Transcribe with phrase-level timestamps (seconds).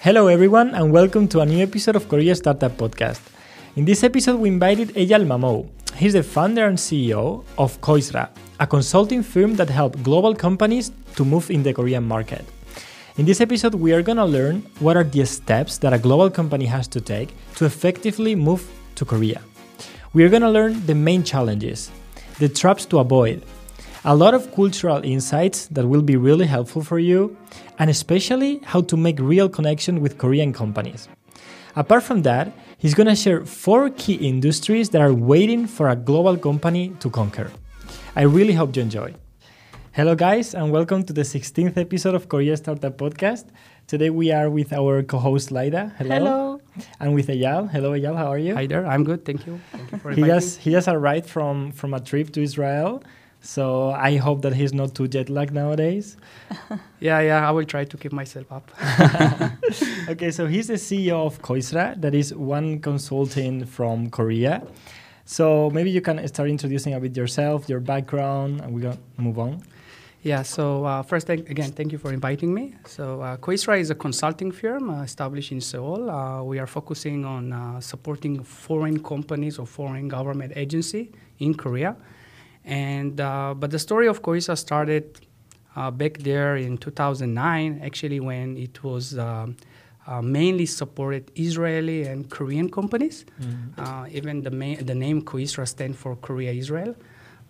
[0.00, 3.20] Hello, everyone, and welcome to a new episode of Korea Startup Podcast.
[3.74, 5.66] In this episode, we invited Eyal Mamou.
[5.96, 8.28] He's the founder and CEO of Koisra,
[8.60, 12.44] a consulting firm that helps global companies to move in the Korean market.
[13.16, 16.30] In this episode, we are going to learn what are the steps that a global
[16.30, 19.42] company has to take to effectively move to Korea.
[20.12, 21.90] We are going to learn the main challenges,
[22.38, 23.42] the traps to avoid,
[24.04, 27.36] a lot of cultural insights that will be really helpful for you,
[27.78, 31.08] and especially how to make real connection with Korean companies.
[31.74, 35.96] Apart from that, he's going to share four key industries that are waiting for a
[35.96, 37.50] global company to conquer.
[38.16, 39.14] I really hope you enjoy.
[39.92, 43.46] Hello, guys, and welcome to the 16th episode of Korea Startup Podcast.
[43.88, 45.92] Today we are with our co-host Laida.
[45.96, 46.14] Hello.
[46.14, 46.60] Hello.
[47.00, 47.68] And with Eyal.
[47.68, 48.16] Hello, Eyal.
[48.16, 48.54] How are you?
[48.54, 48.86] Hi there.
[48.86, 49.24] I'm good.
[49.24, 49.58] Thank you.
[49.72, 53.02] Thank you for he inviting just he just arrived from from a trip to Israel,
[53.40, 56.16] so I hope that he's not too jet lagged nowadays.
[57.00, 57.48] Yeah, yeah.
[57.48, 58.72] I will try to keep myself up.
[60.08, 64.66] okay, so he's the CEO of Koisra, that is one consulting from Korea.
[65.24, 69.38] So maybe you can start introducing a bit yourself, your background, and we're gonna move
[69.38, 69.62] on.
[70.22, 70.42] Yeah.
[70.42, 72.74] So uh, first, thank, again, thank you for inviting me.
[72.86, 76.10] So uh, Koisra is a consulting firm uh, established in Seoul.
[76.10, 81.94] Uh, we are focusing on uh, supporting foreign companies or foreign government agency in Korea.
[82.68, 85.04] And uh, but the story of Koisra started
[85.74, 89.18] uh, back there in 2009, actually when it was.
[89.18, 89.56] Um,
[90.10, 93.26] uh, mainly supported Israeli and Korean companies.
[93.76, 96.96] Uh, even the, ma- the name Koisra stands for Korea Israel.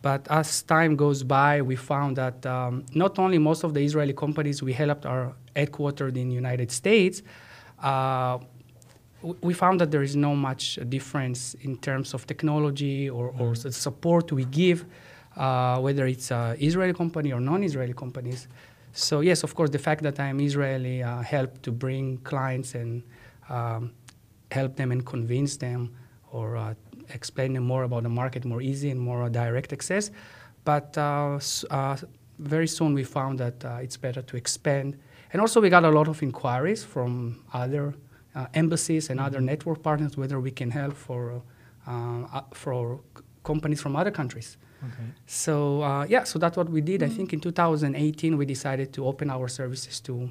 [0.02, 4.12] But as time goes by, we found that um, not only most of the Israeli
[4.12, 7.22] companies we helped are headquartered in United States,
[7.80, 8.38] uh,
[9.22, 13.54] w- we found that there is no much difference in terms of technology or, or
[13.54, 14.84] the support we give,
[15.38, 18.48] uh, whether it's uh, Israeli company or non-Israeli companies.
[18.92, 23.02] So yes, of course, the fact that I'm Israeli uh, helped to bring clients and
[23.48, 23.92] um,
[24.50, 25.94] help them and convince them
[26.32, 26.74] or uh,
[27.14, 30.10] explain them more about the market more easy and more direct access.
[30.64, 31.38] But uh,
[31.70, 31.96] uh,
[32.38, 34.98] very soon we found that uh, it's better to expand.
[35.32, 37.94] And also we got a lot of inquiries from other
[38.34, 41.42] uh, embassies and other network partners whether we can help for,
[41.86, 41.90] uh,
[42.32, 43.00] uh, for
[43.52, 44.48] companies from other countries.
[44.88, 45.08] Okay.
[45.26, 46.98] So uh, yeah, so that's what we did.
[47.08, 50.30] I think in 2018 we decided to open our services to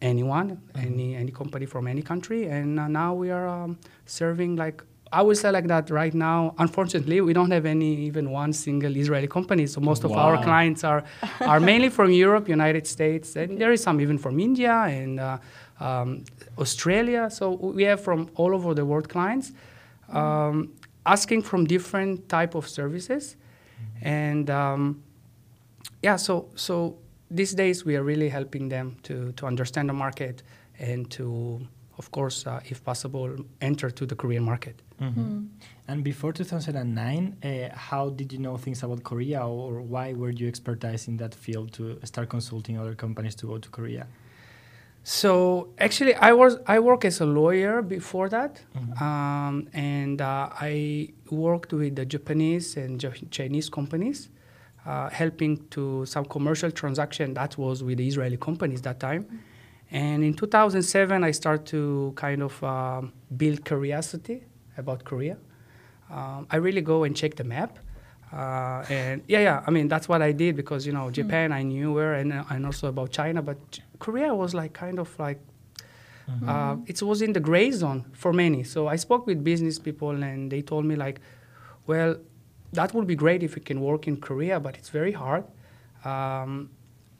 [0.00, 0.48] anyone,
[0.88, 3.70] any any company from any country, and uh, now we are um,
[4.06, 4.78] serving like
[5.18, 6.38] I would say like that right now.
[6.58, 9.64] Unfortunately, we don't have any even one single Israeli company.
[9.74, 11.02] So most of our clients are
[11.52, 15.38] are mainly from Europe, United States, and there is some even from India and uh,
[15.86, 16.08] um,
[16.64, 17.22] Australia.
[17.38, 17.44] So
[17.78, 19.52] we have from all over the world clients
[20.20, 20.72] um,
[21.06, 23.36] asking from different type of services,
[24.02, 25.02] and um,
[26.02, 26.96] yeah, so so
[27.30, 30.42] these days we are really helping them to to understand the market
[30.78, 31.60] and to,
[31.98, 34.82] of course, uh, if possible, enter to the Korean market.
[35.00, 35.46] Mhm.
[35.88, 40.48] And before 2009, uh, how did you know things about Korea, or why were you
[40.48, 44.06] expertise in that field to start consulting other companies to go to Korea?
[45.06, 48.62] So actually, I was I work as a lawyer before that,
[49.02, 52.98] um, and uh, I worked with the Japanese and
[53.30, 54.30] Chinese companies,
[54.86, 59.26] uh, helping to some commercial transaction that was with the Israeli companies that time.
[59.90, 64.44] And in 2007, I started to kind of um, build curiosity
[64.78, 65.36] about Korea.
[66.10, 67.78] Um, I really go and check the map.
[68.34, 71.62] Uh, and yeah, yeah, I mean, that's what I did because, you know, Japan, I
[71.62, 73.58] knew where, and, uh, and also about China, but
[74.04, 75.40] Korea was like kind of like,
[76.52, 78.64] uh, it was in the gray zone for many.
[78.64, 81.20] So I spoke with business people and they told me, like,
[81.86, 82.16] well,
[82.72, 85.44] that would be great if we can work in Korea, but it's very hard.
[86.04, 86.70] Um,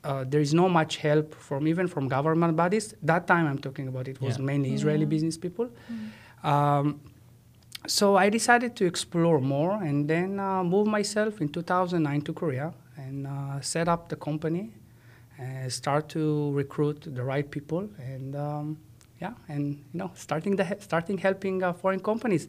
[0.03, 2.93] uh, there is no much help from even from government bodies.
[3.03, 4.43] That time I'm talking about it was Yeah.
[4.51, 5.67] mainly Israeli business people.
[6.43, 6.99] Um,
[7.87, 12.73] so I decided to explore more and then uh, move myself in 2009 to Korea
[12.97, 14.71] and uh, set up the company
[15.37, 18.77] and start to recruit the right people and um,
[19.19, 22.47] yeah and you know starting the starting helping uh, foreign companies.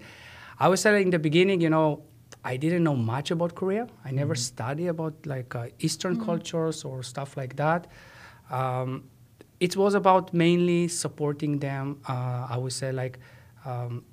[0.58, 2.02] I was saying in the beginning, you know,
[2.42, 3.88] I didn't know much about Korea.
[4.04, 7.88] I never studied about like uh, Eastern cultures or stuff like that.
[8.50, 9.04] Um,
[9.60, 12.00] it was about mainly supporting them.
[12.08, 13.18] Uh, I would say like
[13.64, 14.04] um,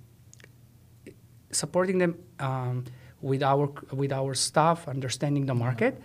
[1.54, 2.86] supporting them um,
[3.22, 6.02] with our with our staff, understanding the market,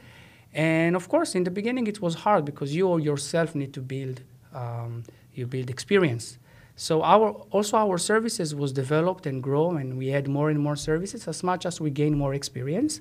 [0.52, 3.80] and of course, in the beginning, it was hard because you or yourself need to
[3.80, 4.22] build
[4.54, 5.02] um,
[5.34, 6.38] you build experience.
[6.76, 10.76] So our also our services was developed and grow, and we had more and more
[10.76, 13.00] services as much as we gain more experience.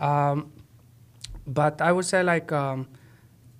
[0.00, 0.52] Um,
[1.46, 2.88] but I would say like um,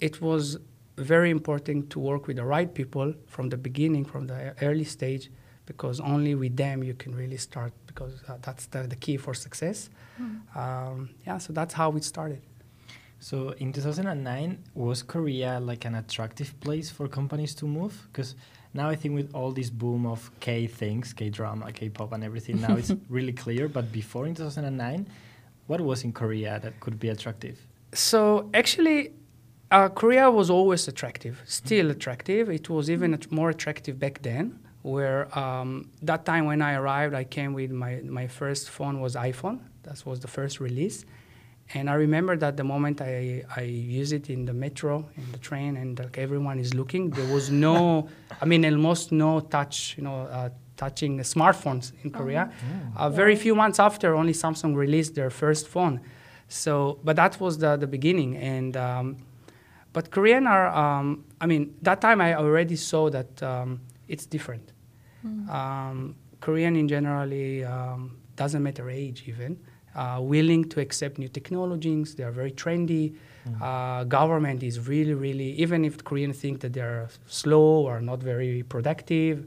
[0.00, 0.58] it was
[0.98, 5.30] very important to work with the right people from the beginning, from the early stage,
[5.66, 7.72] because only with them you can really start.
[7.86, 9.90] Because uh, that's the, the key for success.
[10.20, 10.56] Mm.
[10.56, 12.42] Um, yeah, so that's how we started.
[13.20, 18.08] So in 2009, was Korea like an attractive place for companies to move?
[18.10, 18.34] Because
[18.74, 22.24] now I think with all this boom of K things, K drama, K pop, and
[22.24, 23.68] everything, now it's really clear.
[23.68, 25.06] But before in 2009,
[25.66, 27.64] what was in Korea that could be attractive?
[27.94, 29.12] So actually,
[29.70, 32.50] uh, Korea was always attractive, still attractive.
[32.50, 34.58] It was even more attractive back then.
[34.82, 39.14] Where um, that time when I arrived, I came with my my first phone was
[39.14, 39.60] iPhone.
[39.84, 41.04] That was the first release,
[41.74, 45.38] and I remember that the moment I I used it in the metro, in the
[45.38, 48.08] train, and like everyone is looking, there was no,
[48.40, 52.50] I mean, almost no touch, you know, uh, touching smartphones in Korea.
[52.50, 53.06] Oh.
[53.06, 56.00] Uh, very few months after, only Samsung released their first phone.
[56.48, 58.36] So, but that was the, the beginning.
[58.36, 59.16] And, um,
[59.92, 64.71] but Korean are, um, I mean, that time I already saw that um, it's different.
[65.26, 66.14] Mm.
[66.42, 69.58] Korean in generally um, doesn't matter age even,
[69.94, 72.14] uh, willing to accept new technologies.
[72.16, 73.14] They are very trendy.
[73.48, 73.62] Mm.
[73.62, 78.62] Uh, government is really, really, even if Koreans think that they're slow or not very
[78.64, 79.46] productive,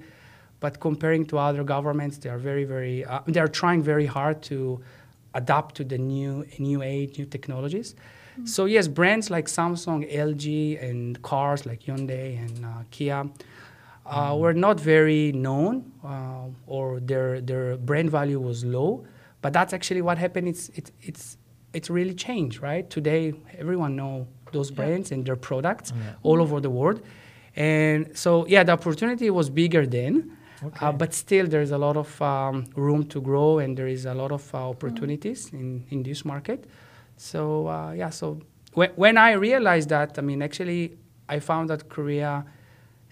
[0.60, 4.42] but comparing to other governments, they are very, very, uh, they are trying very hard
[4.44, 4.81] to
[5.33, 7.94] adapt to the new, new age, new technologies.
[7.94, 8.45] Mm-hmm.
[8.45, 13.25] So yes, brands like Samsung, LG, and cars like Hyundai and uh, Kia
[14.06, 19.06] uh, were not very known, uh, or their their brand value was low.
[19.42, 20.48] But that's actually what happened.
[20.48, 21.38] It's it's it's
[21.74, 22.90] it's really changed, right?
[22.90, 26.13] Today, everyone know those brands and their products yeah.
[26.24, 27.02] all over the world.
[27.56, 30.38] And so, yeah, the opportunity was bigger then.
[30.63, 30.86] Okay.
[30.86, 34.13] Uh, but still, there's a lot of um, room to grow, and there is a
[34.13, 35.60] lot of uh, opportunities mm.
[35.60, 36.66] in, in this market.
[37.18, 38.40] So uh, yeah, so
[38.74, 40.98] when, when I realized that, I mean, actually,
[41.28, 42.46] I found that Korea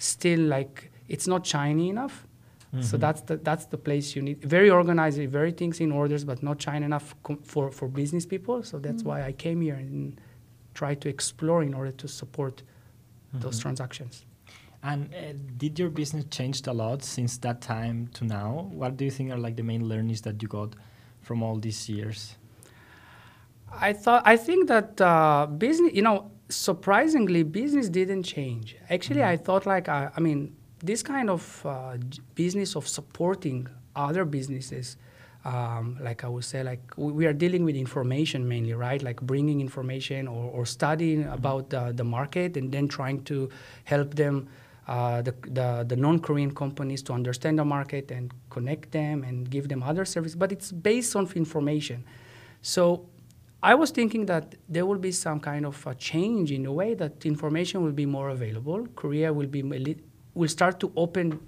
[0.03, 2.27] still like it's not shiny enough.
[2.73, 2.81] Mm-hmm.
[2.81, 4.41] So that's the that's the place you need.
[4.41, 8.63] Very organized, very things in orders, but not shiny enough com- for for business people.
[8.63, 9.09] So that's mm-hmm.
[9.09, 10.19] why I came here and
[10.73, 13.39] tried to explore in order to support mm-hmm.
[13.39, 14.25] those transactions.
[14.81, 18.69] And uh, did your business changed a lot since that time to now?
[18.71, 20.75] What do you think are like the main learnings that you got
[21.21, 22.35] from all these years?
[23.71, 28.75] I thought I think that uh, business, you know, surprisingly, business didn't change.
[28.89, 29.41] Actually, mm-hmm.
[29.41, 31.97] I thought like I, I, mean, this kind of uh,
[32.35, 34.97] business of supporting other businesses.
[35.45, 39.03] Um, like I would say, like we, we, are dealing with information mainly, right?
[39.03, 41.33] Like bringing information or, or studying mm-hmm.
[41.33, 43.49] about the, the market and then trying to
[43.83, 44.47] help them
[44.87, 49.67] uh, the, the, the non-Korean companies to understand the market and connect them and give
[49.69, 52.03] them other services, but it's based on information.
[52.61, 53.05] So
[53.63, 56.95] I was thinking that there will be some kind of a change in the way
[56.95, 58.85] that information will be more available.
[58.95, 59.63] Korea will be
[60.33, 61.39] will start to open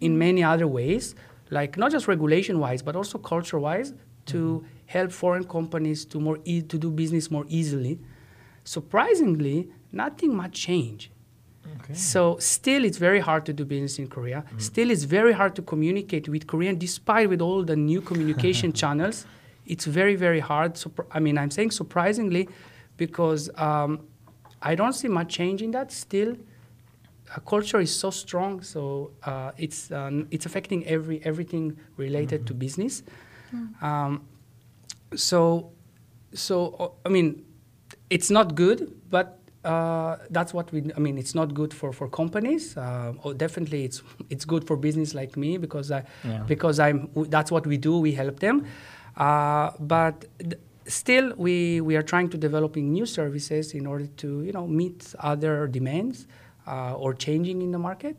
[0.00, 1.14] in many other ways,
[1.50, 3.92] like not just regulation-wise, but also culture-wise,
[4.26, 4.66] to mm-hmm.
[4.86, 8.00] help foreign companies to more e- to do business more easily.
[8.64, 11.10] Surprisingly, nothing much changed.
[11.82, 11.94] Okay.
[11.94, 14.44] So still, it's very hard to do business in Korea.
[14.54, 14.62] Mm.
[14.62, 19.26] Still, it's very hard to communicate with Korean, despite with all the new communication channels.
[19.72, 20.72] It's very, very hard.
[21.12, 22.48] I mean, I'm saying surprisingly,
[22.96, 23.90] because um,
[24.60, 25.92] I don't see much change in that.
[25.92, 26.36] Still,
[27.34, 32.58] uh, culture is so strong, so uh, it's um, it's affecting every everything related mm-hmm.
[32.58, 33.02] to business.
[33.54, 33.82] Mm.
[33.82, 34.12] Um,
[35.14, 35.72] so,
[36.34, 37.44] so I mean,
[38.10, 40.90] it's not good, but uh, that's what we.
[40.96, 42.76] I mean, it's not good for for companies.
[42.76, 46.44] Uh, oh, definitely, it's it's good for business like me because I yeah.
[46.46, 47.10] because I'm.
[47.14, 47.98] That's what we do.
[47.98, 48.68] We help them, uh,
[49.24, 50.24] but.
[50.86, 55.14] Still, we, we are trying to developing new services in order to you know meet
[55.20, 56.26] other demands
[56.66, 58.18] uh, or changing in the market.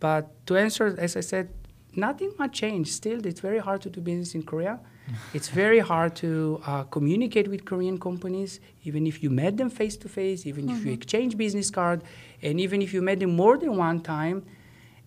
[0.00, 1.48] But to answer, as I said,
[1.96, 2.92] nothing much changed.
[2.92, 4.80] Still, it's very hard to do business in Korea.
[5.34, 9.96] it's very hard to uh, communicate with Korean companies, even if you met them face
[9.98, 10.74] to face, even mm-hmm.
[10.74, 10.94] if you mm-hmm.
[10.94, 12.02] exchange business card,
[12.42, 14.44] and even if you met them more than one time,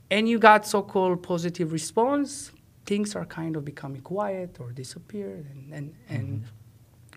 [0.10, 2.52] and you got so-called positive response,
[2.88, 6.16] things are kind of becoming quiet or disappear, and and, mm-hmm.
[6.16, 6.44] and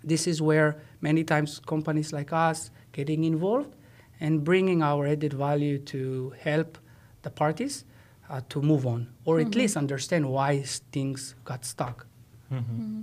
[0.05, 3.75] this is where many times companies like us getting involved
[4.21, 6.77] and bringing our added value to help
[7.23, 7.85] the parties
[8.29, 9.49] uh, to move on, or mm-hmm.
[9.49, 10.62] at least understand why
[10.93, 12.07] things got stuck.
[12.53, 12.83] Mm-hmm.
[12.83, 13.03] Mm-hmm.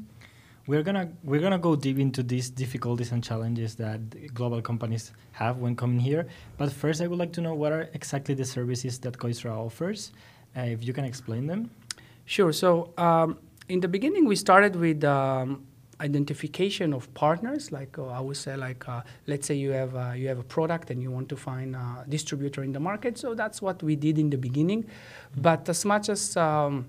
[0.67, 4.00] We're gonna we're gonna go deep into these difficulties and challenges that
[4.33, 6.27] global companies have when coming here.
[6.57, 10.12] But first, I would like to know what are exactly the services that Koisra offers.
[10.57, 11.69] Uh, if you can explain them.
[12.27, 12.51] Sure.
[12.51, 15.63] So um, in the beginning, we started with um,
[16.01, 17.72] identification of partners.
[17.72, 20.43] Like uh, I would say, like uh, let's say you have uh, you have a
[20.43, 23.17] product and you want to find a distributor in the market.
[23.17, 24.86] So that's what we did in the beginning.
[25.38, 26.88] But as much as um,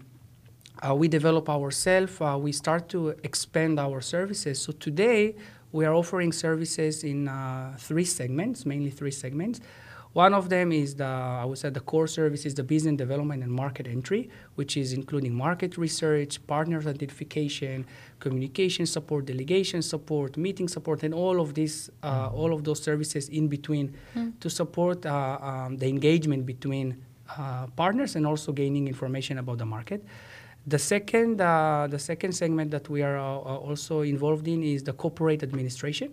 [0.82, 4.60] uh, we develop ourselves, uh, we start to expand our services.
[4.60, 5.36] So today
[5.70, 9.60] we are offering services in uh, three segments, mainly three segments.
[10.14, 13.52] One of them is the, I would say, the core services, the business development and
[13.52, 17.86] market entry, which is including market research, partners identification,
[18.18, 23.28] communication support, delegation support, meeting support, and all of these, uh, all of those services
[23.28, 24.32] in between Mm.
[24.40, 26.96] to support uh, um, the engagement between
[27.36, 30.02] uh, partners and also gaining information about the market.
[30.66, 34.82] The second, uh, the second segment that we are uh, uh, also involved in is
[34.82, 36.12] the corporate administration.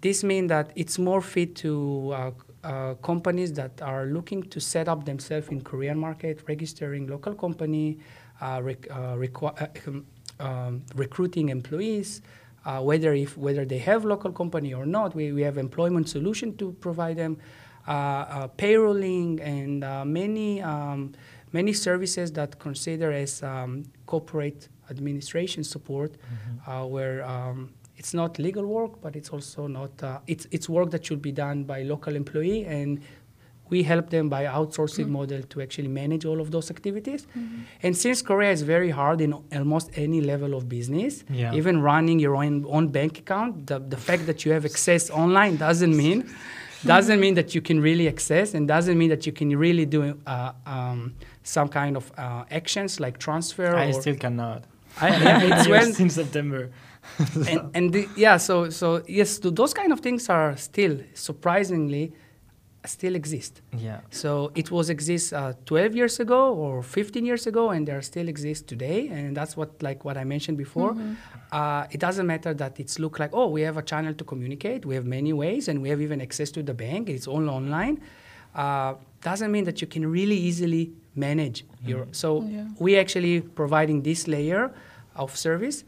[0.00, 2.32] This means that it's more fit to
[2.64, 7.98] uh, companies that are looking to set up themselves in Korean market, registering local company,
[8.40, 10.06] uh, rec- uh, uh, um,
[10.38, 12.22] um, recruiting employees,
[12.64, 15.14] uh, whether if whether they have local company or not.
[15.14, 17.38] We, we have employment solution to provide them,
[17.88, 21.12] uh, uh, payrolling and uh, many um,
[21.52, 26.16] many services that consider as um, corporate administration support,
[26.66, 30.88] uh, where um, it's not legal work, but it's also not uh, it's it's work
[30.94, 32.90] that should be done by local employee, and
[33.72, 37.20] we help them by outsourcing model to actually manage all of those activities.
[37.84, 39.30] And since Korea is very hard in
[39.60, 41.58] almost any level of business, Yeah.
[41.60, 45.54] even running your own own bank account, the, the fact that you have access online
[45.66, 46.18] doesn't mean
[46.94, 50.00] doesn't mean that you can really access and doesn't mean that you can really do
[50.26, 50.98] uh, um,
[51.56, 54.60] some kind of uh, actions like transfer I or still cannot.
[55.04, 56.62] I, yeah, it's when since September.
[57.48, 62.12] and, and the, yeah, so so yes, th- those kind of things are still surprisingly
[62.86, 63.60] still exist.
[63.76, 64.00] yeah.
[64.10, 68.26] So it was exist uh, 12 years ago or 15 years ago, and they still
[68.26, 69.08] exist today.
[69.08, 70.96] And that's what like what I mentioned before.
[71.52, 74.86] Uh, it doesn't matter that it's look like oh we have a channel to communicate.
[74.86, 77.08] We have many ways, and we have even access to the bank.
[77.10, 78.00] It's all online.
[78.54, 82.06] Uh, doesn't mean that you can really easily manage your.
[82.12, 82.64] So Yeah.
[82.78, 84.72] we actually providing this layer
[85.14, 85.84] of service.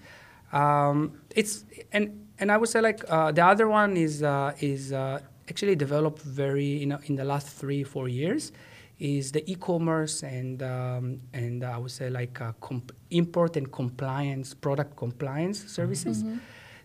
[0.52, 4.92] Um, it's and and I would say like uh, the other one is uh, is
[4.92, 8.52] uh, actually developed very you know in the last three four years
[8.98, 14.54] is the e-commerce and um, and I would say like uh, comp- import and compliance
[14.54, 16.22] product compliance services.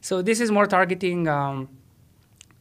[0.01, 1.27] So this is more targeting.
[1.27, 1.69] Um,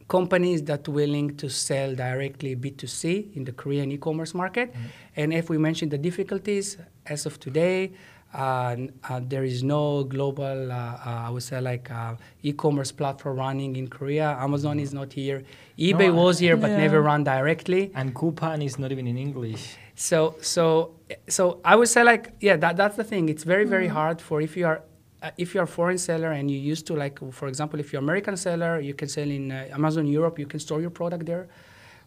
[0.07, 4.73] companies that willing to sell directly B2C in the Korean e-commerce market.
[5.15, 10.71] And if we mention the difficulties, as of today, uh, uh, there is no global,
[10.71, 14.37] uh, uh, I would say, like uh, e-commerce platform running in Korea.
[14.39, 15.43] Amazon is not here.
[15.77, 17.91] eBay I- was here, but never run directly.
[17.95, 19.77] And Coupang is not even in English.
[19.95, 20.91] So, so,
[21.27, 23.29] so I would say like, yeah, that, that's the thing.
[23.29, 24.81] It's very, very hard for if you are,
[25.23, 27.91] uh, if you are a foreign seller and you used to like, for example, if
[27.91, 31.25] you're American seller, you can sell in uh, Amazon Europe, you can store your product
[31.25, 31.47] there,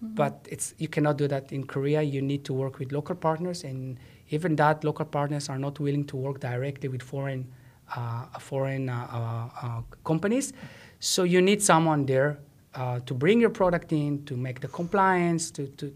[0.00, 2.00] but it's you cannot do that in Korea.
[2.02, 3.98] You need to work with local partners, and
[4.30, 7.46] even that local partners are not willing to work directly with foreign,
[7.94, 10.52] uh, foreign uh, uh, uh, companies.
[10.98, 12.38] So you need someone there
[12.74, 15.92] uh, to bring your product in, to make the compliance, to, to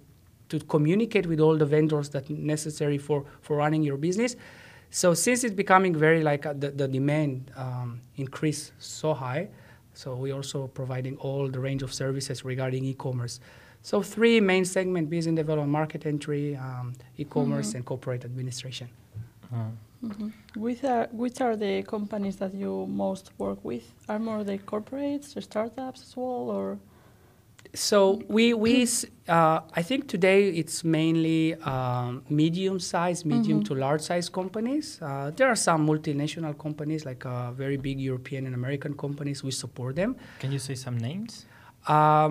[0.49, 4.37] to communicate with all the vendors that necessary for, for running your business.
[4.91, 9.49] So since it's becoming very like the, the demand um, increase so high,
[9.95, 13.41] so we also providing all the range of services regarding e-commerce.
[13.85, 16.87] So three main segment: business development, market entry, um,
[17.19, 18.89] e-commerce, and corporate administration.
[19.53, 19.71] Uh,
[20.05, 20.33] Mhm.
[20.65, 23.85] Which are which are the companies that you most work with?
[24.09, 26.79] Are more the corporates or startups as well, or
[27.91, 27.99] So
[28.29, 28.87] we we
[29.29, 34.87] uh, I think today it's mainly um, medium sized, medium to large sized companies.
[35.03, 39.43] Uh, there are some multinational companies like uh, very big European and American companies.
[39.43, 40.11] We support them.
[40.41, 41.47] can you say some names?
[41.89, 42.31] Um,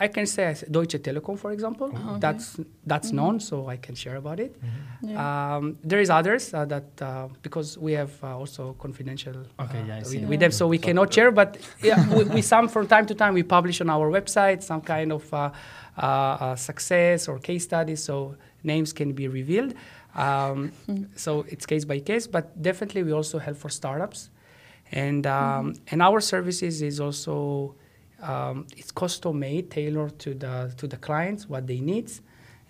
[0.00, 1.88] I can say Deutsche Telekom, for example.
[1.88, 2.18] Okay.
[2.18, 4.56] That's that's known, so I can share about it.
[5.02, 5.56] yeah.
[5.56, 9.84] Um, there is others uh, that uh, because we have uh, also confidential Okay, uh,
[9.86, 10.18] yeah, I with, see.
[10.20, 10.36] with Yeah.
[10.38, 11.30] them, so we Talk cannot about share.
[11.30, 14.80] But yeah, we, we some from time to time we publish on our website some
[14.80, 15.50] kind of uh,
[15.98, 18.34] uh, uh, success or case studies, so
[18.64, 19.74] names can be revealed.
[20.14, 20.72] Um,
[21.16, 24.30] so it's case by case, but definitely we also help for startups,
[24.90, 27.74] and um, and our services is also
[28.22, 32.10] um, it's custom made, tailored to the to the clients what they need,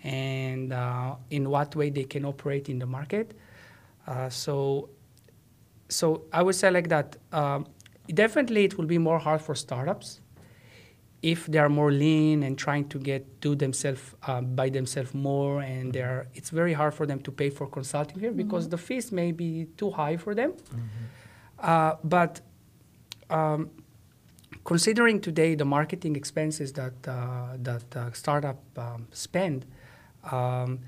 [0.03, 3.37] and uh, in what way they can operate in the market.
[4.07, 4.89] Uh, so,
[5.89, 7.15] so I would say like that.
[7.31, 7.67] Um,
[8.13, 10.19] definitely, it will be more hard for startups
[11.21, 15.61] if they are more lean and trying to get do themselves uh, by themselves more,
[15.61, 19.11] and they're it's very hard for them to pay for consulting here because the fees
[19.11, 20.53] may be too high for them.
[21.59, 22.41] Uh, but
[23.29, 23.69] um,
[24.63, 29.65] considering today the marketing expenses that uh, that uh, startup um, spend,
[30.31, 30.79] um,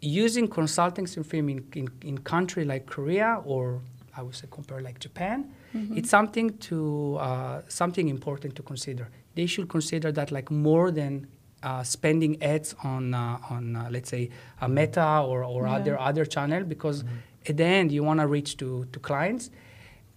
[0.00, 3.80] using consulting firm in, in, in country like Korea or
[4.16, 5.96] I would say compare like Japan, mm-hmm.
[5.96, 9.08] it's something to uh, something important to consider.
[9.34, 11.28] They should consider that like more than
[11.62, 15.74] uh, spending ads on uh, on uh, let's say a Meta or, or yeah.
[15.74, 17.16] other other channel because mm-hmm.
[17.48, 19.50] at the end you want to reach to to clients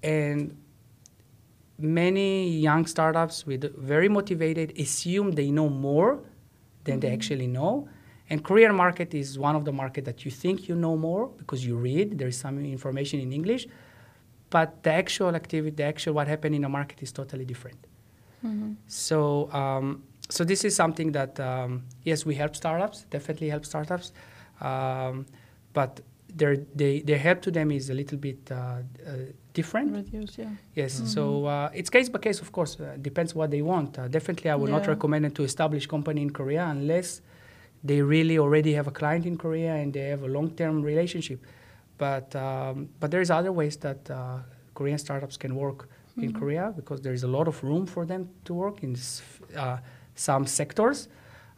[0.03, 0.57] and
[1.81, 6.19] many young startups with very motivated assume they know more
[6.83, 6.99] than mm-hmm.
[7.01, 7.87] they actually know
[8.29, 11.65] and Korean market is one of the market that you think you know more because
[11.65, 13.67] you read there is some information in English
[14.49, 17.87] but the actual activity the actual what happened in the market is totally different
[18.45, 18.73] mm-hmm.
[18.87, 24.11] so um, so this is something that um, yes we help startups definitely help startups
[24.61, 25.25] um,
[25.73, 26.01] but
[26.33, 29.11] their they, their help to them is a little bit uh, uh,
[29.53, 29.95] different.
[29.95, 30.49] Reduce, yeah.
[30.75, 31.05] Yes, mm-hmm.
[31.05, 32.79] so uh, it's case by case, of course.
[32.79, 33.97] Uh, depends what they want.
[33.97, 34.77] Uh, definitely, I would yeah.
[34.77, 37.21] not recommend them to establish company in Korea unless
[37.83, 41.39] they really already have a client in Korea and they have a long-term relationship.
[41.97, 44.39] But um, but there's other ways that uh,
[44.73, 46.23] Korean startups can work mm-hmm.
[46.23, 48.95] in Korea because there is a lot of room for them to work in
[50.15, 51.07] some sectors,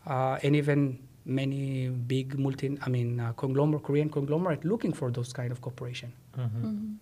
[0.06, 5.52] and even many big multi, I mean, uh, conglomerate, Korean conglomerate looking for those kind
[5.52, 6.14] of cooperation.
[6.38, 6.94] Mm-hmm.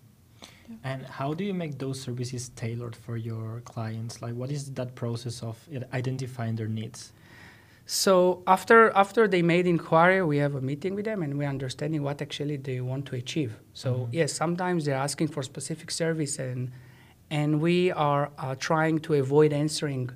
[0.72, 0.92] Yeah.
[0.92, 4.22] And how do you make those services tailored for your clients?
[4.22, 5.56] Like, what is that process of
[5.92, 7.12] identifying their needs?
[7.86, 12.02] So after after they made inquiry, we have a meeting with them and we're understanding
[12.02, 13.58] what actually they want to achieve.
[13.74, 14.14] So mm-hmm.
[14.14, 16.70] yes, sometimes they're asking for specific service and
[17.30, 20.10] and we are uh, trying to avoid answering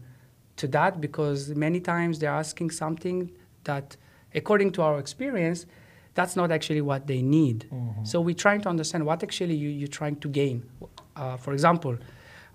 [0.57, 3.31] to that because many times they're asking something
[3.65, 3.97] that,
[4.35, 5.67] according to our experience,
[6.17, 7.59] that's not actually what they need.
[7.71, 8.05] Mm-hmm.
[8.05, 10.69] So we're trying to understand what actually you, you're trying to gain.
[11.15, 11.97] Uh, for example,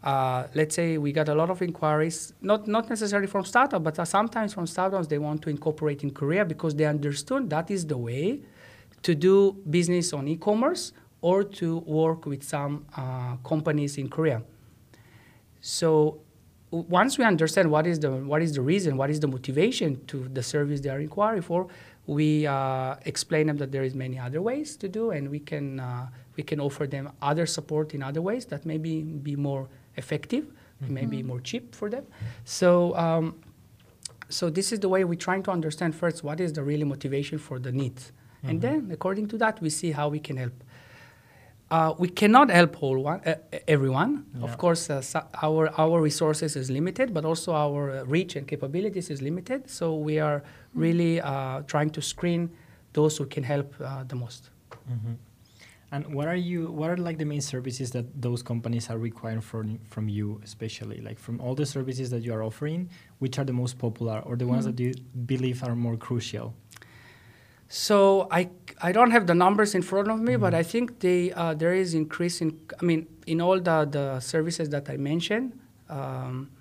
[0.04, 3.98] uh, let's say we got a lot of inquiries, not, not necessarily from startups, but
[4.00, 7.86] uh, sometimes from startups they want to incorporate in Korea because they understood that is
[7.86, 8.42] the way
[9.04, 10.92] to do business on e-commerce
[11.22, 14.42] or to work with some uh, companies in Korea.
[15.62, 16.22] So
[16.72, 20.28] once we understand what is the what is the reason, what is the motivation to
[20.30, 21.68] the service they are inquiring for,
[22.08, 25.80] we uh, explain them that there is many other ways to do, and we can
[25.80, 30.46] uh, we can offer them other support in other ways that maybe be more effective,
[30.46, 30.94] mm-hmm.
[30.94, 32.06] maybe more cheap for them.
[32.46, 32.96] So.
[32.96, 33.36] Um,
[34.30, 37.38] so this is the way we're trying to understand first what is the really motivation
[37.38, 38.50] for the needs, mm-hmm.
[38.50, 40.54] and then according to that we see how we can help.
[41.70, 43.36] Uh, we cannot help one, uh,
[43.68, 44.26] everyone.
[44.36, 44.44] Yeah.
[44.44, 48.48] Of course, uh, so our our resources is limited, but also our uh, reach and
[48.48, 49.70] capabilities is limited.
[49.70, 50.44] So we are.
[50.74, 52.50] Really uh, trying to screen
[52.94, 54.50] those who can help uh, the most.
[54.90, 55.14] Mm-hmm.
[55.94, 56.72] And what are you?
[56.72, 61.02] What are like the main services that those companies are requiring from from you, especially
[61.02, 62.90] like from all the services that you are offering?
[63.20, 64.76] Which are the most popular, or the ones mm-hmm.
[64.76, 64.94] that you
[65.26, 66.54] believe are more crucial?
[67.68, 68.50] So I,
[68.82, 70.42] I don't have the numbers in front of me, mm-hmm.
[70.42, 74.20] but I think they, uh, there is increase in, I mean, in all the, the
[74.20, 75.58] services that I mentioned,
[75.90, 76.52] um,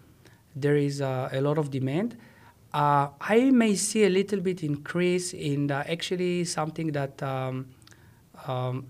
[0.55, 2.17] there is uh, a lot of demand.
[2.73, 7.67] Uh, I may see a little bit increase in actually something that, um,
[8.47, 8.87] um,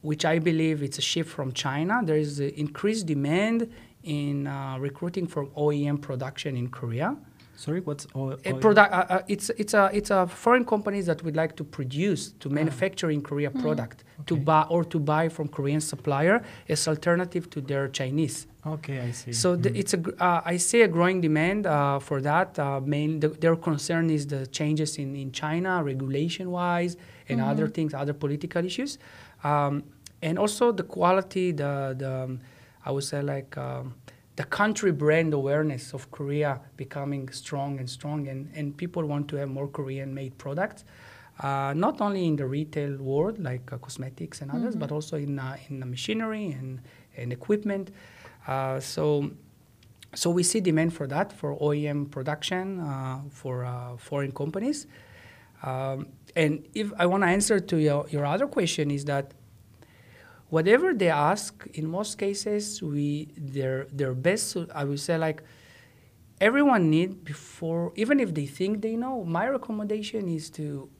[0.00, 2.00] which I believe it's a shift from China.
[2.02, 3.70] There is increased demand
[4.02, 7.16] in uh, recruiting for OEM production in Korea.
[7.62, 8.38] Sorry, what's oil?
[8.44, 11.64] A product, uh, uh, it's it's a it's a foreign companies that would like to
[11.76, 12.58] produce to ah.
[12.60, 13.62] manufacture in Korea mm.
[13.62, 14.24] product okay.
[14.30, 18.48] to buy or to buy from Korean supplier as alternative to their Chinese.
[18.66, 19.32] Okay, I see.
[19.32, 19.62] So mm.
[19.62, 22.58] the, it's a uh, I see a growing demand uh, for that.
[22.58, 26.96] Uh, main the, their concern is the changes in, in China regulation wise
[27.28, 27.50] and mm-hmm.
[27.50, 28.98] other things, other political issues,
[29.44, 29.84] um,
[30.20, 32.40] and also the quality, the the um,
[32.84, 33.56] I would say like.
[33.56, 33.94] Um,
[34.36, 39.36] the country brand awareness of Korea becoming strong and strong, and, and people want to
[39.36, 40.84] have more Korean made products.
[41.40, 44.80] Uh, not only in the retail world, like uh, cosmetics and others, mm-hmm.
[44.80, 46.80] but also in, uh, in the machinery and,
[47.16, 47.90] and equipment.
[48.46, 49.30] Uh, so,
[50.14, 54.86] so we see demand for that, for OEM production, uh, for uh, foreign companies.
[55.62, 59.32] Um, and if I want to answer to your, your other question is that
[60.52, 63.06] whatever they ask, in most cases, we
[63.56, 64.56] their their best.
[64.80, 65.42] I would say like
[66.48, 69.24] everyone need before, even if they think they know.
[69.24, 70.90] My recommendation is to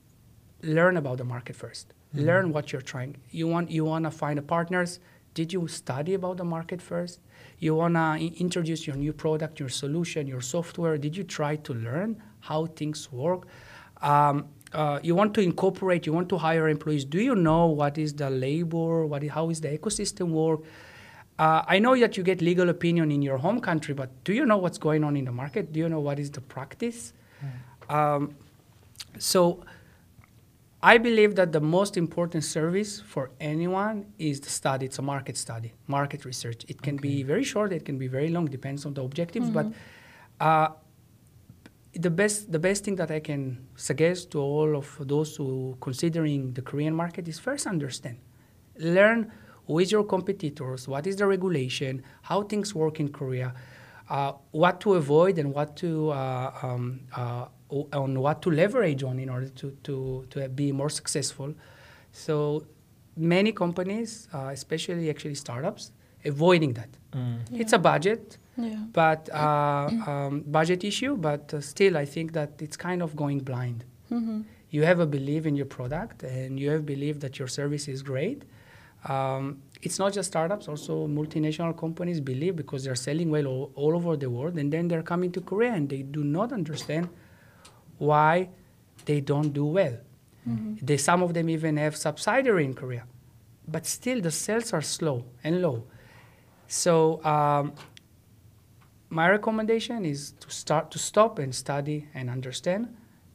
[0.62, 2.26] learn about the market 1st mm-hmm.
[2.28, 3.14] Learn what you're trying.
[3.38, 4.90] You want you want to find a partners.
[5.38, 7.20] Did you study about the market first?
[7.64, 8.06] You want to
[8.44, 10.96] introduce your new product, your solution, your software.
[11.06, 12.10] Did you try to learn
[12.48, 13.40] how things work?
[14.12, 14.36] Um,
[14.72, 17.04] uh, you want to incorporate, you want to hire employees.
[17.04, 19.06] Do you know what is the labor?
[19.06, 20.60] What is, how is the ecosystem work?
[21.38, 24.44] uh, I know that you get legal opinion in your home country, but do you
[24.44, 25.72] know what's going on in the market?
[25.72, 27.12] Do you know what is the practice?
[27.88, 28.36] Um,
[29.18, 29.64] so
[30.82, 34.86] I believe that the most important service for anyone is the study.
[34.86, 36.64] It's a market study, market research.
[36.68, 39.50] It can be very short, it can be very long, depends on the objectives.
[39.50, 39.66] But
[40.40, 40.68] uh,
[41.94, 46.52] the best, the best thing that I can suggest to all of those who considering
[46.54, 48.18] the Korean market is first understand,
[48.78, 49.30] learn
[49.66, 53.54] who is your competitors, what is the regulation, how things work in Korea,
[54.08, 57.46] uh, what to avoid and what to uh, um, uh,
[57.92, 61.54] on what to leverage on in order to, to, to be more successful.
[62.12, 62.66] So
[63.16, 65.92] many companies, uh, especially actually startups,
[66.24, 66.90] avoiding that.
[67.54, 68.76] It's a budget, Yeah.
[68.92, 71.16] but uh, um, budget issue.
[71.16, 73.84] But uh, still, I think that it's kind of going blind.
[74.10, 74.42] Mm-hmm.
[74.70, 78.02] You have a belief in your product, and you have belief that your service is
[78.02, 78.42] great.
[79.08, 83.96] Um, it's not just startups; also multinational companies believe because they're selling well all, all
[83.96, 87.08] over the world, and then they're coming to Korea and they do not understand
[87.98, 88.48] why
[89.04, 89.96] they don't do well.
[90.82, 93.04] They, some of them even have subsidiary in Korea,
[93.68, 95.84] but still the sales are slow and low.
[96.66, 97.74] So um,
[99.12, 102.88] my recommendation is to start to stop and study and understand.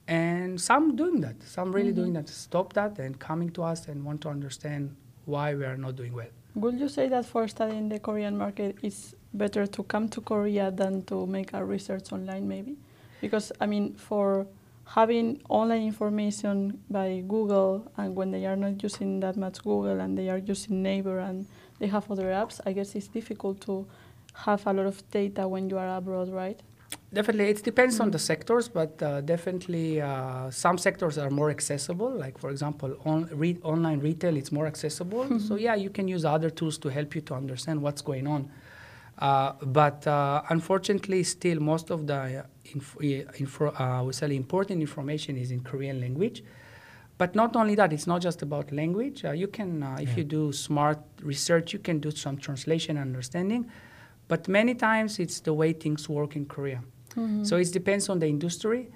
[0.08, 2.26] And some doing that, some really doing mm-hmm.
[2.26, 2.30] that.
[2.30, 6.14] Stop that and coming to us and want to understand why we are not doing
[6.14, 6.32] well.
[6.56, 10.72] Would you say that for studying the Korean market, it's better to come to Korea
[10.72, 12.76] than to make a research online, maybe?
[13.22, 14.48] Because, I mean, for
[14.86, 20.18] having online information by Google, and when they are not using that much Google and
[20.18, 21.46] they are using Naver and
[21.78, 23.86] they have other apps, I guess it's difficult to
[24.46, 26.60] have a lot of data when you are abroad, right?
[27.14, 32.10] Definitely, it depends on the sectors, but uh, definitely uh, some sectors are more accessible.
[32.10, 35.26] Like for example, on re- online retail, it's more accessible.
[35.48, 38.50] So yeah, you can use other tools to help you to understand what's going on.
[39.20, 42.44] Uh, but uh, unfortunately, still most of the uh,
[42.76, 46.44] inf- uh, info, we say important information is in Korean language.
[47.18, 49.26] But not only that, it's not just about language.
[49.26, 53.08] Uh, you can, uh, if you do smart research, you can do some translation and
[53.08, 53.66] understanding.
[54.28, 56.82] But many times it's the way things work in Korea.
[57.44, 58.90] So it depends on the industry.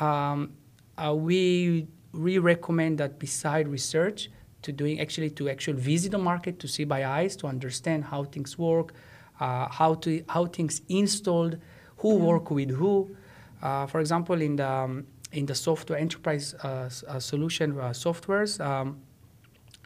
[0.00, 0.52] Um,
[0.96, 4.30] uh, we we recommend that beside research,
[4.62, 8.24] to doing actually to actually visit the market to see by eyes to understand how
[8.24, 8.94] things work,
[9.40, 11.58] uh, how to how things installed,
[11.98, 13.14] who work with who.
[13.62, 18.58] Uh, for example, in the um, in the software enterprise uh, uh, solution uh, softwares,
[18.60, 18.98] um,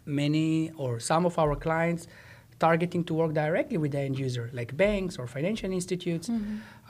[0.07, 2.07] many or some of our clients
[2.61, 6.31] targeting to work directly with the end user, like banks or financial institutes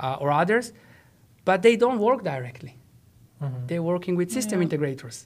[0.01, 0.73] uh, or others,
[1.45, 2.77] but they don't work directly.
[3.69, 4.69] They're working with system Yeah.
[4.69, 5.17] integrators,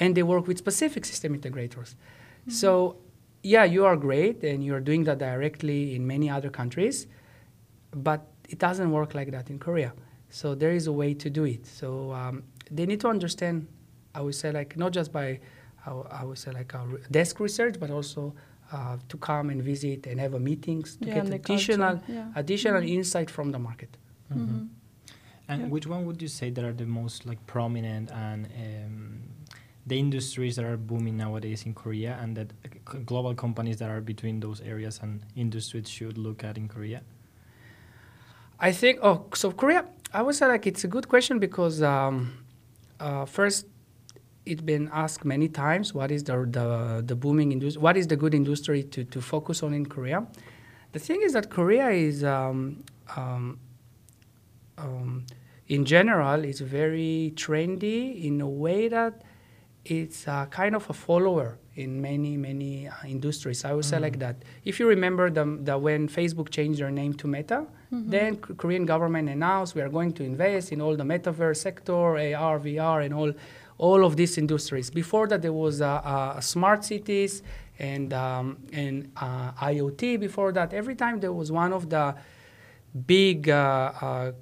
[0.00, 1.94] and they work with specific system integrators.
[2.48, 2.70] So,
[3.44, 7.06] yeah, you are great, and you are doing that directly in many other countries,
[8.08, 9.92] but it doesn't work like that in Korea.
[10.30, 11.62] So there is a way to do it.
[11.66, 12.42] So um,
[12.76, 13.56] they need to understand.
[14.14, 15.38] I would say like not just by,
[15.86, 18.34] I, would say like a desk research, but also
[18.72, 21.96] uh, to come and visit and have a meetings to Yeah, get and the additional
[21.96, 22.32] culture, yeah.
[22.36, 23.96] additional insight from the market.
[24.32, 24.66] Mm-hmm.
[25.48, 25.68] And Yeah.
[25.68, 29.22] which one would you say that are the most like prominent and um,
[29.86, 33.90] the industries that are booming nowadays in Korea, and that uh, c- global companies that
[33.90, 37.00] are between those areas and industries should look at in Korea?
[38.60, 38.98] I think.
[39.02, 39.84] Oh, so Korea.
[40.12, 42.32] I would say like it's a good question because um,
[43.00, 43.66] uh, first,
[44.46, 45.94] it's been asked many times.
[45.94, 47.80] What is the the, the booming industry?
[47.80, 50.26] What is the good industry to, to focus on in Korea?
[50.92, 52.82] The thing is that Korea is, um,
[53.16, 53.60] um,
[54.76, 55.24] um,
[55.68, 59.22] in general, is very trendy in a way that
[59.84, 63.64] it's uh, kind of a follower in many many uh, industries.
[63.64, 64.36] I would say like that.
[64.64, 69.28] If you remember the, the when Facebook changed their name to Meta, then Korean government
[69.28, 73.32] announced we are going to invest in all the metaverse sector, AR, VR, and all
[73.80, 74.90] all of these industries.
[74.90, 77.42] Before that, there was uh, uh, smart cities
[77.78, 80.20] and um, and uh, IoT.
[80.20, 82.14] Before that, every time there was one of the
[83.06, 83.54] big, uh,
[84.02, 84.32] uh,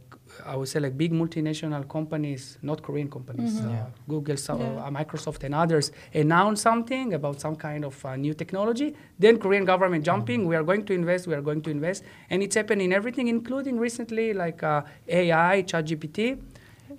[0.44, 3.66] I would say like big multinational companies, not Korean companies, Mhm.
[3.66, 3.86] uh, Yeah.
[4.12, 4.86] Google, so, Yeah.
[4.86, 8.88] uh, Microsoft, and others announce something about some kind of uh, new technology.
[9.24, 12.42] Then Korean government jumping, we are going to invest, we are going to invest, and
[12.42, 16.38] it's happening in everything, including recently like uh, AI, ChatGPT.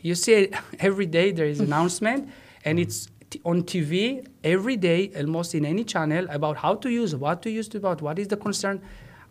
[0.01, 2.29] You see every day there is announcement,
[2.65, 7.15] and it's t- on TV every day, almost in any channel, about how to use,
[7.15, 8.81] what to use, about what is the concern.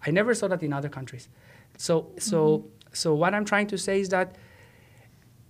[0.07, 1.29] I never saw that in other countries.
[1.77, 4.37] So, so, so what I'm trying to say is that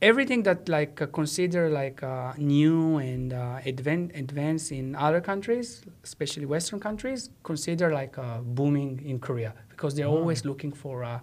[0.00, 5.82] everything that like uh, consider like uh, new and uh, advan- advanced in other countries,
[6.04, 10.18] especially Western countries, consider like uh, booming in Korea because they're Ah.
[10.20, 11.18] always looking for uh,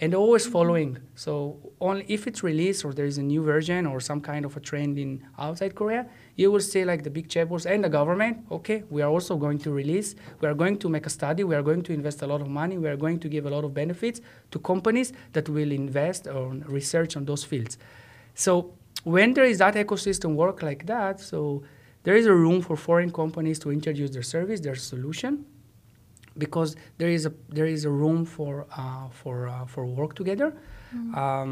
[0.00, 0.98] and always following.
[1.14, 4.56] So only if it's released or there is a new version or some kind of
[4.56, 8.38] a trend in outside Korea, you will see like the big chaebols and the government.
[8.50, 10.14] Okay, we are also going to release.
[10.40, 11.44] We are going to make a study.
[11.44, 12.78] We are going to invest a lot of money.
[12.78, 16.64] We are going to give a lot of benefits to companies that will invest on
[16.66, 17.76] research on those fields.
[18.34, 18.72] So
[19.04, 21.62] when there is that ecosystem work like that, so
[22.04, 25.44] there is a room for foreign companies to introduce their service, their solution,
[26.44, 30.48] because there is a there is a room for uh, for uh, for work together.
[31.22, 31.50] Um,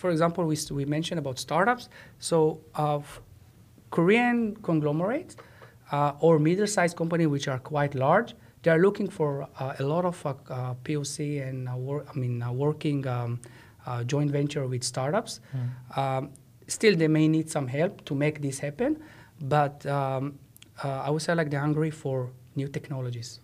[0.00, 1.84] for example, we, we mentioned about startups.
[2.18, 2.36] So
[2.74, 3.02] of
[3.90, 5.36] Korean conglomerates
[5.92, 10.04] uh, or middle-sized company which are quite large, they are looking for uh, a lot
[10.04, 11.16] of uh, uh, POC
[11.48, 13.40] and uh, wor- I mean uh, working um,
[13.86, 15.40] uh, joint venture with startups.
[16.00, 16.30] Um,
[16.66, 18.90] still, they may need some help to make this happen,
[19.40, 20.38] but um,
[20.82, 23.40] uh, I would say like they're hungry for new technologies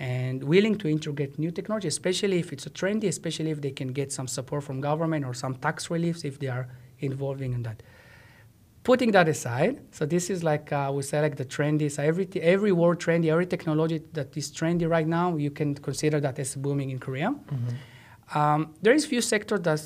[0.00, 3.88] and willing to integrate new technology, especially if it's a trendy, especially if they can
[3.88, 6.66] get some support from government or some tax reliefs if they are
[7.00, 7.82] involving in that.
[8.82, 11.90] Putting that aside, so this is like uh, we say like the trendy.
[11.90, 16.18] So every every word trendy, every technology that is trendy right now, you can consider
[16.20, 17.34] that as booming in Korea.
[18.34, 19.82] Um, there is few sectors that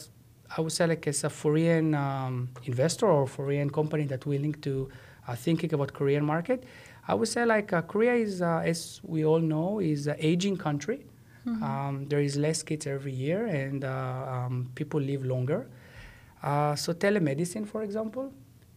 [0.57, 4.89] I would say like as a foreign um, investor or foreign company that willing to
[5.27, 6.63] uh, thinking about Korean market.
[7.07, 10.57] I would say like uh, Korea is, uh, as we all know, is an aging
[10.57, 11.07] country.
[11.47, 15.67] Um, there is less kids every year, and uh, um, people live longer.
[16.43, 18.33] Uh, so telemedicine, for example,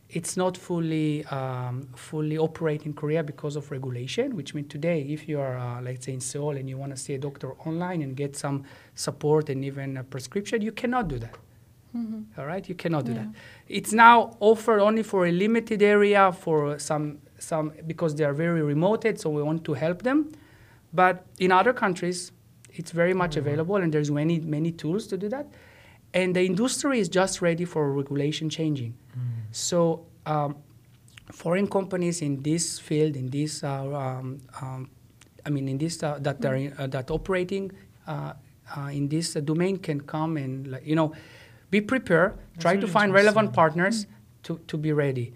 [0.09, 4.35] it's not fully um, fully operate in Korea because of regulation.
[4.35, 6.97] Which means today, if you are, uh, let's say, in Seoul and you want to
[6.97, 11.17] see a doctor online and get some support and even a prescription, you cannot do
[11.19, 11.35] that.
[12.37, 13.19] All right, you cannot do Yeah.
[13.19, 13.27] that.
[13.69, 18.61] It's now offered only for a limited area for some some because they are very
[18.73, 20.19] remoted, so we want to help them.
[20.93, 22.31] But in other countries,
[22.79, 25.45] it's very much available, and there's many many tools to do that.
[26.13, 28.93] And the industry is just ready for regulation changing.
[29.51, 30.55] So um,
[31.31, 33.69] foreign companies in this field, in this, uh,
[34.03, 34.89] um, um,
[35.45, 37.71] I mean, in this uh, that are in, uh, that operating
[38.07, 38.33] uh,
[38.75, 41.13] uh, in this uh, domain can come and you know
[41.69, 42.37] be prepared.
[42.37, 44.07] That's try really to find relevant partners
[44.43, 45.33] to, to be ready.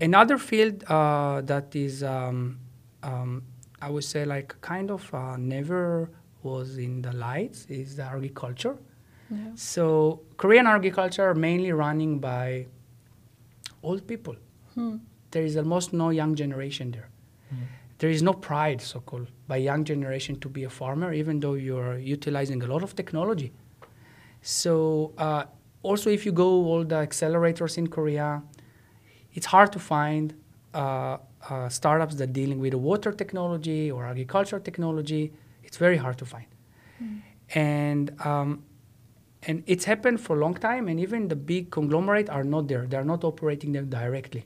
[0.00, 2.58] Another field uh, that is, um,
[3.02, 3.42] um,
[3.80, 6.10] I would say, like kind of uh, never
[6.42, 8.76] was in the lights is the agriculture.
[9.30, 9.38] Yeah.
[9.54, 12.66] So Korean agriculture are mainly running by
[13.82, 14.36] old people.
[14.74, 14.96] Hmm.
[15.30, 17.08] There is almost no young generation there.
[17.98, 21.98] There is no pride, so-called, by young generation to be a farmer, even though you're
[21.98, 23.52] utilizing a lot of technology.
[24.40, 25.44] So uh,
[25.84, 28.42] also, if you go all the accelerators in Korea,
[29.34, 30.34] it's hard to find
[30.74, 31.18] uh,
[31.48, 35.32] uh, startups that are dealing with water technology or agriculture technology.
[35.64, 36.46] It's very hard to find,
[37.54, 38.64] and um,
[39.44, 40.88] and it's happened for a long time.
[40.88, 44.44] And even the big conglomerate are not there; they are not operating them directly.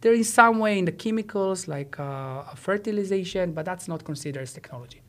[0.00, 4.52] There is some way in the chemicals like uh, fertilization, but that's not considered as
[4.52, 5.00] technology.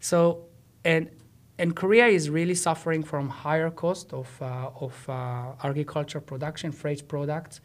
[0.00, 0.46] So,
[0.84, 1.10] and
[1.58, 7.06] and Korea is really suffering from higher cost of uh, of uh, agriculture production, freight
[7.06, 7.60] products,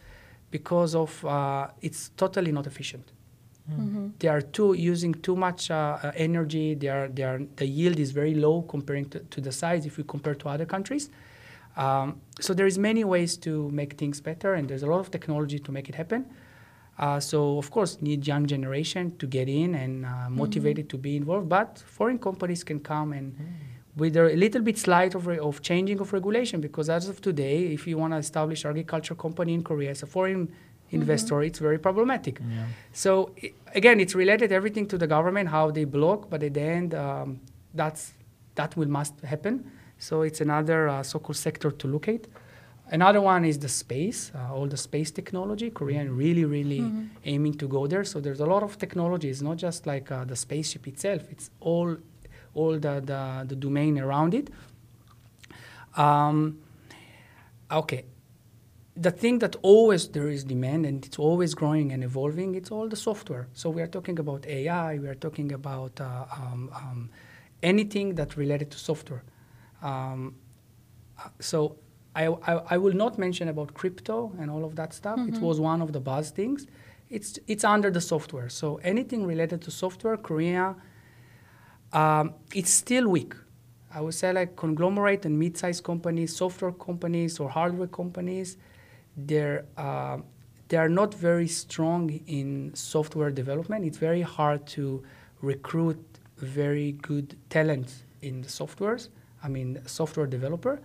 [0.57, 3.05] because of uh, it's totally not efficient.
[3.69, 4.05] Mm-hmm.
[4.19, 6.67] They are too using too much uh, uh, energy.
[6.81, 9.93] They are, they are, the yield is very low comparing to, to the size if
[9.99, 11.09] we compare to other countries.
[11.83, 12.07] Um,
[12.39, 15.59] so there is many ways to make things better, and there's a lot of technology
[15.59, 16.21] to make it happen.
[16.97, 21.11] Uh, so of course, need young generation to get in and uh, motivated to be
[21.21, 21.47] involved.
[21.49, 23.27] But foreign companies can come and
[23.95, 27.67] with a little bit slight of, re- of changing of regulation because as of today,
[27.67, 30.51] if you want to establish agriculture company in Korea as a foreign
[30.91, 32.39] investor, it's very problematic.
[32.39, 32.65] Yeah.
[32.91, 36.61] So i again, it's related everything to the government how they block, but at the
[36.61, 37.39] end, um,
[37.73, 38.13] that's
[38.55, 39.69] that will must happen.
[39.97, 42.27] So it's another uh, so-called sector to look at.
[42.91, 45.71] Another one is the space, uh, all the space technology.
[45.71, 46.81] Korean really, really
[47.25, 48.03] aiming to go there.
[48.03, 49.29] So there's a lot of technology.
[49.29, 51.23] It's not just like uh, the spaceship itself.
[51.31, 51.97] It's all,
[52.55, 54.49] all the, the, the domain around it.
[55.95, 56.59] Um,
[57.71, 58.05] okay,
[58.95, 62.87] the thing that always there is demand and it's always growing and evolving it's all
[62.87, 63.47] the software.
[63.53, 67.09] So we are talking about ai we are talking about uh, um, um,
[67.61, 69.23] anything that related to software.
[69.81, 70.35] Um,
[71.39, 71.77] so
[72.15, 75.19] I, I, I will not mention about crypto and all of that stuff.
[75.27, 76.65] It was one of the buzz things.
[77.09, 78.47] It's, it's under the software.
[78.47, 80.75] So anything related to software korea
[81.95, 83.33] um, it's still weak
[83.95, 88.57] I would say like conglomerate and mid-sized companies, software companies or hardware companies,
[89.15, 90.17] they're uh,
[90.67, 93.85] they are not very strong in software development.
[93.85, 95.01] It's very hard to
[95.41, 95.97] recruit
[96.37, 99.07] very good talent in the softwares.
[99.41, 100.81] I mean, software developer,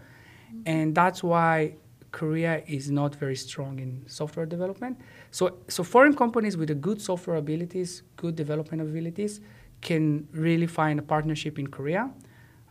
[0.64, 1.74] and that's why
[2.12, 5.00] Korea is not very strong in software development.
[5.32, 9.40] So, so foreign companies with a good software abilities, good development abilities,
[9.80, 12.10] can really find a partnership in Korea,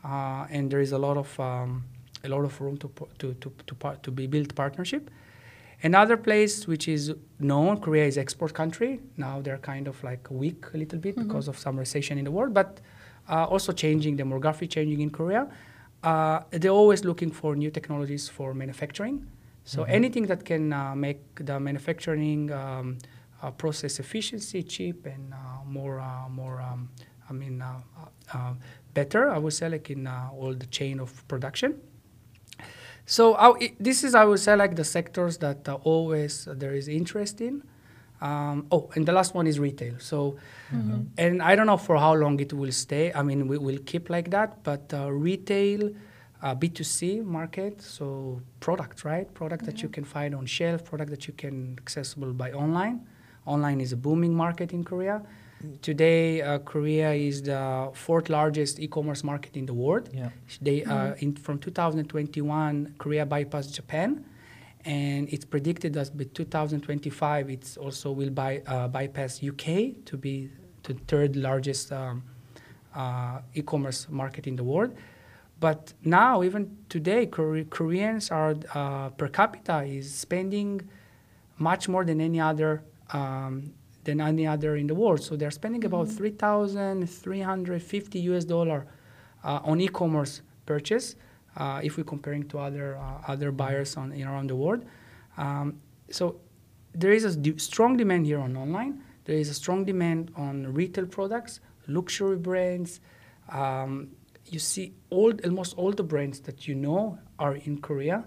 [0.04, 1.84] uh, and there is a lot of um,
[2.24, 5.10] a lot of room to to to to, par- to be built partnership.
[5.82, 9.00] Another place which is known, Korea is export country.
[9.15, 12.32] Now they're kind of like weak a little bit because of some recession in the
[12.32, 12.82] world, but
[13.30, 15.48] uh, also changing demography changing in Korea.
[16.04, 19.26] Uh, they're always looking for new technologies for manufacturing.
[19.63, 22.98] So anything that can uh, make the manufacturing um,
[23.58, 26.89] process efficiency cheap and uh, more uh, more um,
[27.30, 27.80] I mean uh,
[28.34, 28.54] uh,
[28.93, 31.82] better, I would say like in uh, all the chain of production.
[33.06, 36.75] So I, this is, I would say, like the sectors that uh, always uh, there
[36.75, 37.63] is interest in.
[38.21, 39.95] Um, oh, and the last one is retail.
[39.99, 40.36] So,
[41.17, 43.12] and I don't know for how long it will stay.
[43.13, 45.89] I mean, we will keep like that, but uh, retail,
[46.41, 49.34] uh, B2C market, so product, right?
[49.34, 53.08] Product that you can find on shelf, product that you can accessible by online.
[53.50, 55.22] Online is a booming market in Korea.
[55.82, 60.10] Today, uh, Korea is the fourth largest e-commerce market in the world.
[60.14, 60.30] Yeah.
[60.62, 64.24] They uh, in, from 2021, Korea bypassed Japan,
[64.86, 70.50] and it's predicted that by 2025, it's also will by, uh, bypass UK to be
[70.84, 72.24] the third largest um,
[72.96, 74.96] uh, e-commerce market in the world.
[75.60, 80.88] But now, even today, Kore- Koreans are uh, per capita is spending
[81.58, 82.82] much more than any other
[83.13, 85.22] um, than any other in the world.
[85.22, 88.88] So they're spending about three thousand three hundred fifty US dollar
[89.43, 91.15] uh, on e-commerce purchase
[91.58, 94.86] uh, if we're comparing to other uh, other buyers on in around the world.
[95.38, 95.80] Um,
[96.12, 96.39] so
[96.93, 99.04] there is a d- strong demand here on online.
[99.26, 103.00] There is a strong demand on retail products, luxury brands.
[103.50, 104.10] Um,
[104.45, 108.26] you see all almost all the brands that you know are in Korea,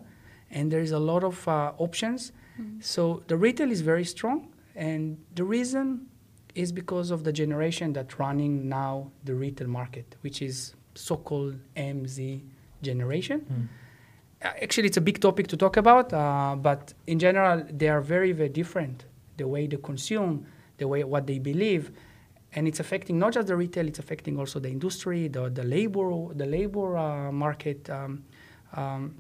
[0.51, 2.33] and there is a lot of uh, options.
[2.81, 6.07] So the retail is very strong, and the reason
[6.55, 12.43] is because of the generation that's running now the retail market, which is so-called MZ
[12.83, 13.69] generation.
[14.43, 18.01] Uh, Actually, it's a big topic to talk about, uh, but in general, they are
[18.01, 19.07] very, very different.
[19.37, 20.47] The way they consume,
[20.79, 21.93] the way what they believe,
[22.55, 26.35] and it's affecting not just the retail; it's affecting also the industry, the the labor,
[26.35, 27.89] the labor uh, market.
[27.89, 28.25] Um,
[28.75, 29.15] um,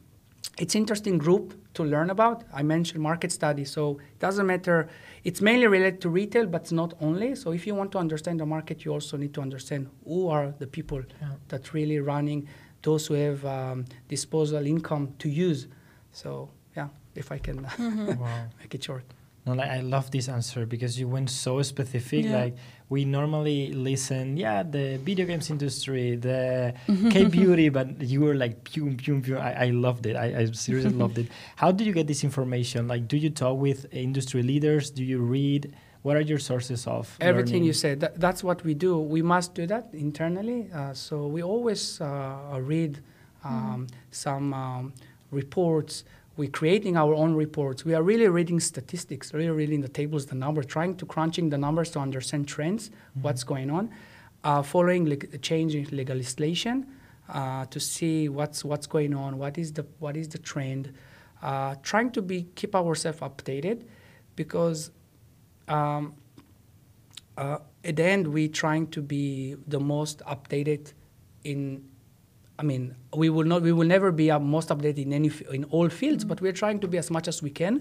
[0.58, 2.44] it's interesting group to learn about.
[2.52, 4.88] I mentioned market study, so it doesn't matter.
[5.24, 7.34] It's mainly related to retail, but it's not only.
[7.34, 10.54] So if you want to understand the market, you also need to understand who are
[10.58, 11.28] the people Yeah.
[11.48, 12.48] that really running,
[12.82, 15.68] those who have um, disposal income to use.
[16.12, 17.62] So yeah, if I can
[18.20, 18.48] wow.
[18.60, 19.04] make it short.
[19.46, 22.24] No, like I love this answer because you went so specific.
[22.26, 22.36] Yeah.
[22.42, 22.54] Like
[22.92, 26.74] we normally listen, yeah, the video games industry, the
[27.10, 29.38] K beauty, but you were like pew pew pew.
[29.38, 30.14] I, I loved it.
[30.14, 31.28] I, I seriously loved it.
[31.56, 32.86] How do you get this information?
[32.88, 34.90] Like, do you talk with industry leaders?
[34.90, 35.72] Do you read?
[36.02, 37.64] What are your sources of Everything learning?
[37.64, 38.98] you said, that, that's what we do.
[38.98, 40.68] We must do that internally.
[40.74, 42.98] Uh, so we always uh, read
[43.44, 44.92] um, some um,
[45.30, 46.04] reports.
[46.36, 47.84] We're creating our own reports.
[47.84, 51.58] We are really reading statistics, really reading the tables, the numbers, trying to crunching the
[51.58, 52.90] numbers to understand trends,
[53.20, 53.90] what's going on,
[54.42, 56.86] uh, following leg- changing legislation
[57.28, 60.92] uh, to see what's what's going on, what is the what is the trend,
[61.42, 63.84] uh, trying to be keep ourselves updated,
[64.34, 64.90] because
[65.68, 66.14] um,
[67.36, 70.92] uh, at the end we're trying to be the most updated
[71.44, 71.84] in
[72.62, 75.64] i mean we will not we will never be uh, most updated in any in
[75.74, 77.74] all fields but we're trying to be as much as we can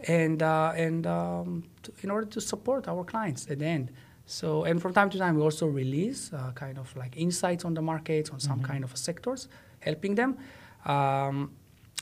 [0.00, 3.90] and uh, and um, to, in order to support our clients at the end.
[4.26, 7.74] So and from time to time we also release uh, kind of like insights on
[7.74, 9.48] the markets on some kind of sectors
[9.80, 10.36] helping them.
[10.84, 11.52] Um,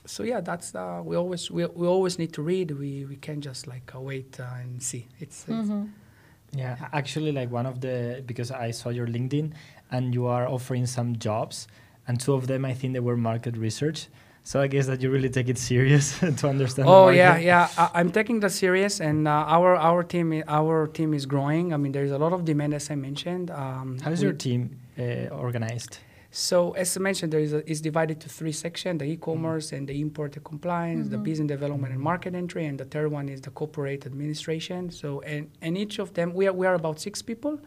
[0.06, 2.70] so yeah that's uh, we always we, we always need to read.
[2.70, 5.06] We we can't just like uh, wait uh, and see.
[5.20, 5.68] It's, it's
[6.56, 9.52] Yeah, actually, like one of the because I saw your LinkedIn
[9.90, 11.66] and you are offering some jobs,
[12.06, 14.08] and two of them I think they were market research.
[14.46, 16.86] So I guess that you really take it serious to understand.
[16.86, 17.68] the Oh yeah, yeah.
[17.78, 21.72] I, I'm taking that serious, and uh, our our team our team is growing.
[21.72, 23.50] I mean, there is a lot of demand, as I mentioned.
[23.50, 25.98] Um, How is your team uh, organized?
[26.30, 29.88] So as I mentioned, there is a, it's divided to three sections: the e-commerce and
[29.88, 33.40] the import and compliance, the business development and market entry, and the third one is
[33.40, 34.90] the corporate administration.
[34.90, 37.60] So and, and each of them, we are we are about six people,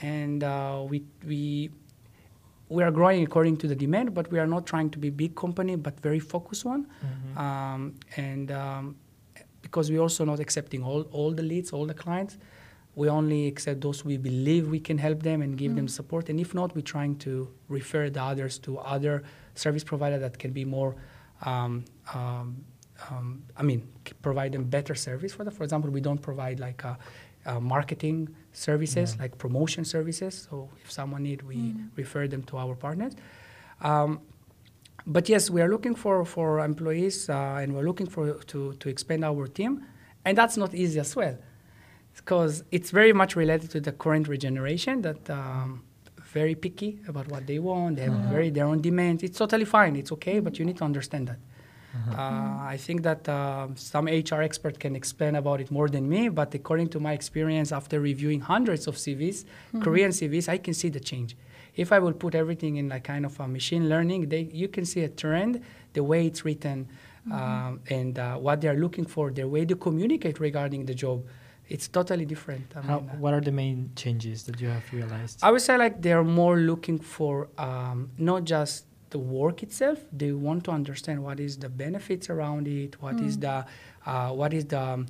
[0.00, 1.70] and uh, we we
[2.74, 5.34] we are growing according to the demand, but we are not trying to be big
[5.36, 6.82] company, but very focused one.
[7.36, 8.96] Um, and um,
[9.62, 12.36] because we're also not accepting all, all the leads, all the clients.
[12.96, 15.76] We only accept those we believe we can help them and give Mm.
[15.76, 16.28] them support.
[16.30, 17.32] And if not, we're trying to
[17.68, 19.14] refer the others to other
[19.54, 20.94] service provider that can be more,
[21.50, 22.64] um, um,
[23.10, 23.80] um, I mean,
[24.22, 25.52] provide them better service for them.
[25.58, 26.94] For example, we don't provide like uh,
[27.46, 29.22] uh, marketing services, Yeah.
[29.22, 30.46] like promotion services.
[30.50, 31.88] So if someone need, we Mm.
[31.96, 33.14] refer them to our partners.
[33.80, 34.20] Um,
[35.06, 38.88] but yes, we are looking for, for employees uh, and we're looking for to, to
[38.88, 39.84] expand our team.
[40.24, 41.36] And that's not easy as well
[42.16, 45.82] because it's very much related to the current regeneration that um,
[46.32, 47.96] very picky about what they want.
[47.96, 48.30] They have Mhm.
[48.30, 49.22] very their own demands.
[49.22, 49.96] It's totally fine.
[49.96, 51.38] It's okay, but you need to understand that.
[51.94, 52.20] Uh-huh.
[52.22, 56.22] Uh, I think that um some HR expert can explain about it more than me,
[56.40, 59.82] but according to my experience after reviewing hundreds of CVs, Mm-hmm.
[59.84, 61.30] Korean CVs, I can see the change.
[61.76, 64.84] If I will put everything in like kind of a machine learning, they, you can
[64.92, 65.52] see a trend,
[65.92, 66.78] the way it's written,
[67.32, 71.24] um, and uh, what they are looking for, their way to communicate regarding the job.
[71.68, 72.66] It's totally different.
[72.76, 75.40] I How, mean, uh, what are the main changes that you have realized?
[75.42, 78.84] I would say like they're more looking for um, not just
[79.14, 79.98] the work itself.
[80.20, 83.44] They want to understand what is the benefits around it, What is Mm.
[83.46, 83.56] the
[84.10, 85.00] uh, what is the um,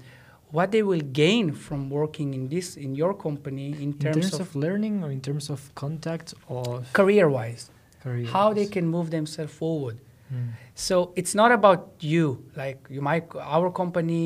[0.57, 4.41] what they will gain from working in this in your company in in terms, terms
[4.45, 6.65] of, learning or in terms of contact or
[7.01, 7.63] career wise,
[8.05, 8.27] career?
[8.37, 9.97] how they can move themselves forward.
[10.33, 10.49] Mm.
[10.87, 11.83] So it's not about
[12.15, 12.27] you.
[12.63, 13.25] Like you might,
[13.55, 14.25] our company,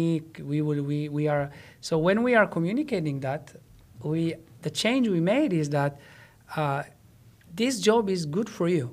[0.52, 1.44] we will, we, we are.
[1.88, 3.42] So when we are communicating that,
[4.10, 4.22] we
[4.66, 5.92] the change we made is that
[6.60, 6.82] uh,
[7.60, 8.86] this job is good for you.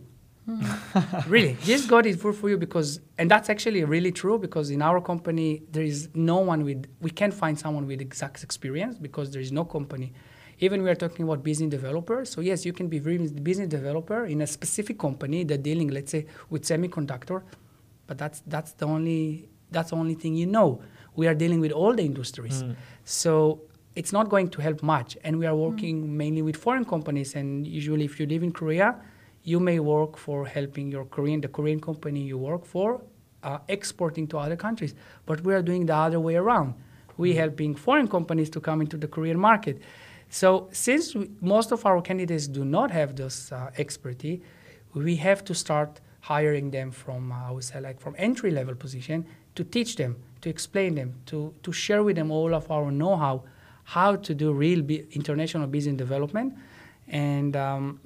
[1.28, 4.82] really, this God is good for you because, and that's actually really true because in
[4.82, 9.32] our company there is no one with, we can't find someone with exact experience because
[9.32, 10.14] there is no company.
[10.60, 12.30] Even we are talking about business developers.
[12.30, 16.28] So yes, you can be business developer in a specific company that dealing, let's say,
[16.50, 17.44] with semiconductor,
[18.08, 20.82] but that's that's the only that's the only thing you know.
[21.16, 22.76] We are dealing with all the industries, Mm.
[23.04, 23.62] so
[23.96, 25.18] it's not going to help much.
[25.24, 27.36] And we are working mainly with foreign companies.
[27.36, 28.96] And usually, if you live in Korea,
[29.46, 33.02] you may work for helping your Korean the Korean company you work for
[33.44, 34.96] uh, exporting to other countries.
[35.28, 36.74] But we are doing the other way around.
[37.18, 39.82] We helping foreign companies to come into the Korean market.
[40.30, 44.42] So since we, most of our candidates do not have this uh, expertise,
[44.96, 48.74] we have to start hiring them from uh, I would say like from entry level
[48.74, 52.90] position to teach them, to explain them, to to share with them all of our
[52.92, 53.44] know-how,
[53.84, 54.80] how to do real
[55.12, 56.56] international business development,
[57.08, 57.56] and.
[57.56, 58.00] Um,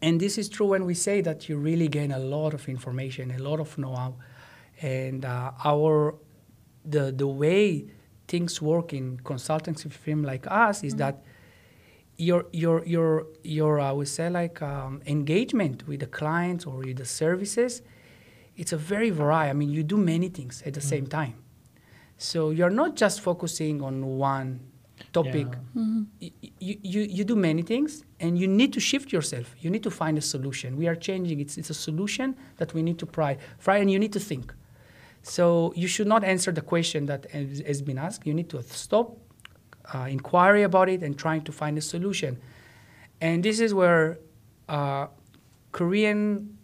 [0.00, 3.30] and this is true when we say that you really gain a lot of information,
[3.32, 4.14] a lot of know-how,
[4.80, 6.14] and uh, our
[6.84, 7.86] the the way
[8.28, 11.22] things work in consultancy firm like us is that
[12.16, 16.98] your your your your I would say like um, engagement with the clients or with
[16.98, 17.82] the services,
[18.56, 19.50] it's a very variety.
[19.50, 21.34] I mean, you do many things at the same time,
[22.16, 24.60] so you're not just focusing on one
[25.12, 25.46] topic.
[25.74, 25.82] Yeah.
[25.82, 26.06] Mhm.
[26.20, 29.54] Y- You, you, you do many things and you need to shift yourself.
[29.60, 30.76] You need to find a solution.
[30.76, 31.38] We are changing.
[31.40, 34.52] It's, it's a solution that we need to try, try and you need to think.
[35.22, 38.26] So you should not answer the question that has has been asked.
[38.26, 39.16] You need to stop,
[39.94, 42.38] uh, inquiry about it, and trying to find a solution.
[43.20, 44.18] And this is where
[44.68, 45.06] uh,
[45.72, 46.56] Korean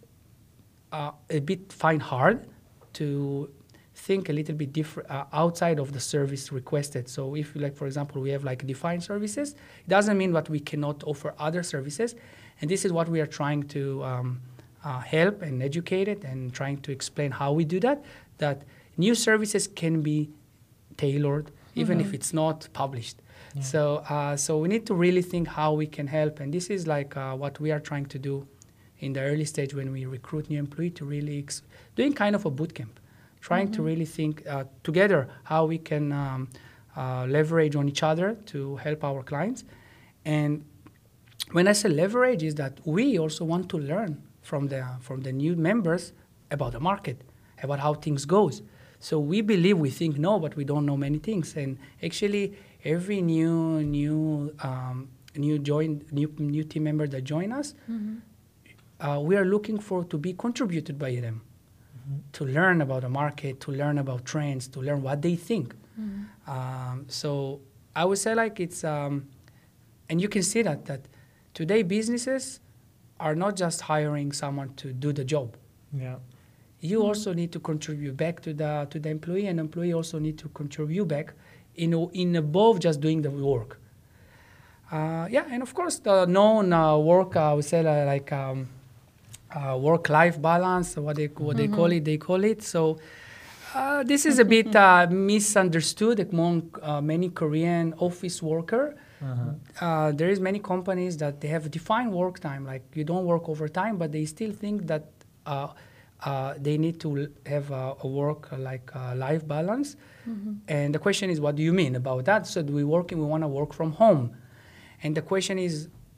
[0.91, 2.47] uh, a bit find hard
[2.93, 3.49] to
[4.07, 7.03] think a little bit different uh, outside of the service requested.
[7.09, 9.47] So if like for example we have like defined services,
[9.85, 12.15] it doesn't mean that we cannot offer other services,
[12.61, 13.81] and this is what we are trying to
[14.11, 14.29] um,
[14.83, 17.97] uh, help and educate it and trying to explain how we do that.
[18.37, 18.57] That
[18.97, 20.29] new services can be
[20.97, 22.13] tailored even if Mhm.
[22.17, 23.17] it's not published.
[23.55, 23.61] Yeah.
[23.73, 23.81] So
[24.13, 27.11] uh, so we need to really think how we can help, and this is like
[27.17, 28.33] uh, what we are trying to do
[28.99, 31.61] in the early stage when we recruit new employee to really ex-
[31.97, 32.99] doing kind of a boot camp,
[33.47, 33.85] trying to Mhm.
[33.89, 35.21] really think uh, together
[35.51, 36.47] how we can um,
[36.97, 39.63] uh, leverage on each other to help our clients.
[40.25, 40.51] And
[41.55, 44.11] when I say leverage, is that we also want to learn
[44.49, 46.03] from the from the new members
[46.55, 47.17] about the market,
[47.65, 48.55] about how things goes.
[48.99, 51.55] So we believe we think no, but we don't know many things.
[51.61, 51.77] And
[52.07, 52.45] actually,
[52.95, 53.55] every new
[53.99, 54.19] new
[54.69, 54.97] um,
[55.45, 55.89] new join
[56.19, 58.21] new new team member that join us, Mhm.
[59.05, 61.41] uh, we are looking for to be contributed by them,
[62.33, 65.75] to learn about the market, to learn about trends, to learn what they think.
[65.99, 66.25] Mhm.
[66.47, 67.59] Um, so
[67.95, 69.27] I would say like it's, um,
[70.09, 71.01] and you can see that that
[71.53, 72.59] today businesses
[73.19, 75.55] are not just hiring someone to do the job.
[75.93, 76.17] Yeah.
[76.81, 77.07] You Mhm.
[77.07, 80.49] also need to contribute back to the to the employee, and employee also need to
[80.49, 81.33] contribute back
[81.75, 83.79] in in above just doing the work.
[84.91, 88.67] Uh, yeah, and of course the known uh, work I would say uh, like um,
[89.55, 91.97] uh, work-life balance, what they what they call Mhm.
[91.97, 92.61] it, they call it.
[92.63, 92.97] So
[93.75, 98.85] Uh, this is a bit uh, misunderstood among uh, many Korean office worker.
[99.21, 99.85] Uh-huh.
[99.85, 103.45] Uh, there is many companies that they have defined work time, like you don't work
[103.53, 105.03] overtime, but they still think that
[105.45, 105.67] uh,
[106.29, 107.09] uh, they need to
[107.53, 108.85] have a, a work like
[109.27, 109.89] life balance.
[110.75, 112.41] And the question is, what do you mean about that?
[112.47, 113.07] So do we work?
[113.11, 114.23] We want to work from home,
[115.03, 115.73] and the question is,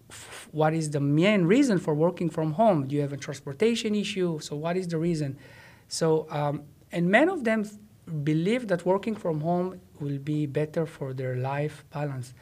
[0.10, 2.88] f- what is the main reason for working from home?
[2.88, 4.40] Do you have a transportation issue?
[4.40, 5.38] So what is the reason?
[5.88, 7.66] So um, and many of them
[8.24, 12.34] believe that working from home will be better for their life balance.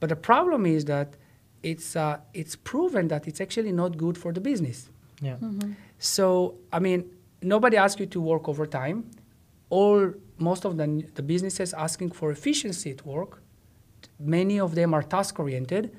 [0.00, 1.16] But the problem is that
[1.62, 4.88] it's uh, it's proven that it's actually not good for the business.
[5.20, 5.36] Yeah.
[5.98, 7.10] So I mean,
[7.40, 9.10] nobody asks you to work overtime.
[9.70, 13.42] All most of the, the businesses asking for efficiency at work.
[14.18, 15.94] Many of them are task oriented.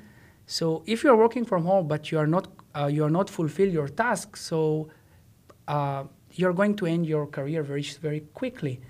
[0.45, 3.29] So if you are working from home but you are not uh, you are not
[3.29, 4.89] fulfill your task, so
[5.67, 8.81] uh, you're going to end your career very very quickly,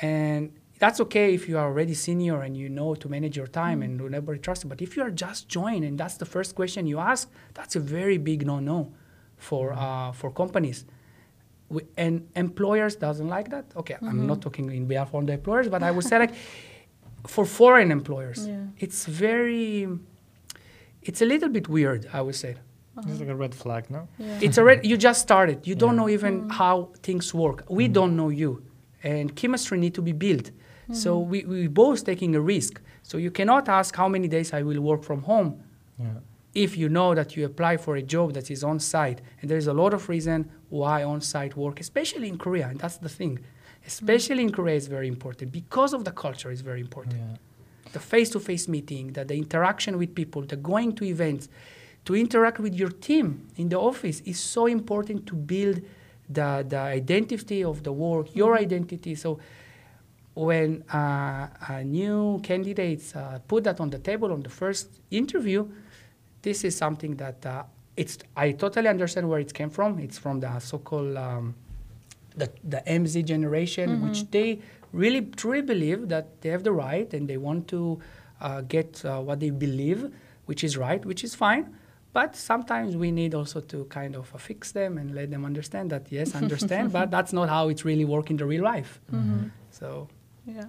[0.00, 3.82] and that's okay if you are already senior and you know to manage your time
[3.82, 4.68] and nobody trusts you.
[4.70, 7.80] But if you are just joined and that's the first question you ask, that's a
[7.80, 8.92] very big no-no
[9.36, 10.84] for uh, for companies.
[11.68, 13.64] We, and employers doesn't like that.
[13.76, 16.34] Okay, I'm not talking in behalf of the employers, but I would say like
[17.26, 18.66] for foreign employers, Yeah.
[18.78, 19.88] it's very,
[21.08, 22.02] it's a little bit weird.
[22.12, 22.54] I would say
[23.08, 24.02] It's like a red flag, no?
[24.18, 24.46] Yeah.
[24.46, 25.58] it's already you just started.
[25.66, 26.00] You don't Yeah.
[26.00, 26.52] know even mm.
[26.60, 27.58] how things work.
[27.68, 27.92] We mm.
[27.98, 28.50] don't know you,
[29.02, 30.50] and chemistry need to be built.
[30.92, 31.30] So mm-hmm.
[31.30, 32.80] we we both taking a risk.
[33.02, 35.50] So you cannot ask how many days I will work from home
[35.98, 36.20] Yeah.
[36.54, 39.58] if you know that you apply for a job that is on site and there
[39.64, 40.38] is a lot of reason
[40.80, 43.38] why on site work especially in korea and that's the thing
[43.86, 47.36] especially in korea is very important because of the culture is very important Yeah.
[47.92, 51.48] The face-to-face meeting the, the interaction with people the going to events
[52.04, 55.80] to interact with your team in the office is so important to build
[56.28, 59.38] the, the identity of the work your identity so
[60.34, 61.48] when uh,
[61.84, 65.68] new candidates uh, put that on the table on the first interview,
[66.40, 67.64] this is something that uh,
[67.96, 68.18] it's.
[68.36, 69.98] I totally understand where it came from.
[69.98, 71.54] It's from the so-called um,
[72.34, 74.60] the the MZ generation, which they
[74.92, 78.00] really truly believe that they have the right and they want to
[78.40, 80.12] uh, get uh, what they believe,
[80.46, 81.76] which is right, which is fine.
[82.12, 85.90] But sometimes we need also to kind of uh, fix them and let them understand
[85.90, 89.00] that yes, understand, but that's not how it's really work in the real life.
[89.70, 90.08] So
[90.46, 90.66] Yeah.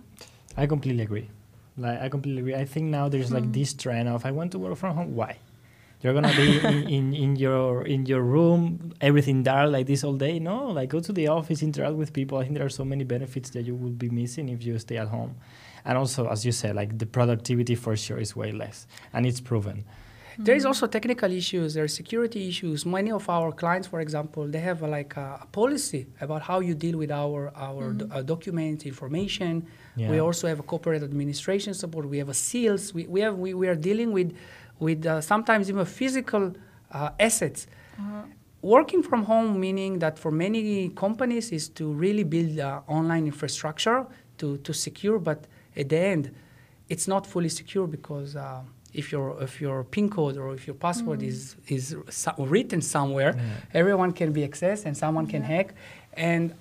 [0.55, 1.29] I completely agree.
[1.77, 2.55] Like I completely agree.
[2.55, 5.15] I think now there's like this trend of I want to work from home.
[5.15, 5.37] Why?
[6.03, 10.13] You're gonna be in, in, in your in your room, everything dark like this all
[10.13, 10.37] day.
[10.37, 12.37] No, like go to the office, interact with people.
[12.37, 14.97] I think there are so many benefits that you would be missing if you stay
[14.97, 15.35] at home.
[15.85, 19.39] And also, as you said, like the productivity for sure is way less, and it's
[19.39, 19.85] proven.
[20.37, 21.75] There is also technical issues.
[21.75, 22.85] There are security issues.
[22.85, 26.59] Many of our clients, for example, they have a, like a, a policy about how
[26.59, 29.67] you deal with our our do- uh, documents, information.
[29.95, 32.07] We also have a corporate administration support.
[32.09, 32.93] We have a seals.
[32.95, 34.35] We, we have we, we are dealing with
[34.83, 36.43] with uh, sometimes even physical
[36.91, 37.61] uh, assets.
[38.61, 43.99] Working from home meaning that for many companies is to really build uh, online infrastructure
[44.39, 45.39] to, to secure, but
[45.81, 46.23] at the end,
[46.93, 48.61] it's not fully secure because uh,
[48.93, 53.33] if your if your PIN code or if your password is is so- written somewhere,
[53.73, 55.67] everyone can be accessed and someone can hack.
[56.31, 56.53] And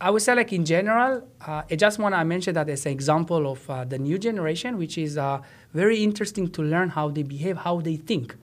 [0.00, 2.92] I would say, like in general, uh, I just want to mention that as an
[2.92, 5.40] example of uh, the new generation, which is uh,
[5.72, 8.36] very interesting to learn how they behave, how they think,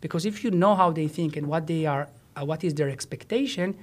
[0.00, 2.88] because if you know how they think and what they are, uh, what is their
[2.88, 3.76] expectation,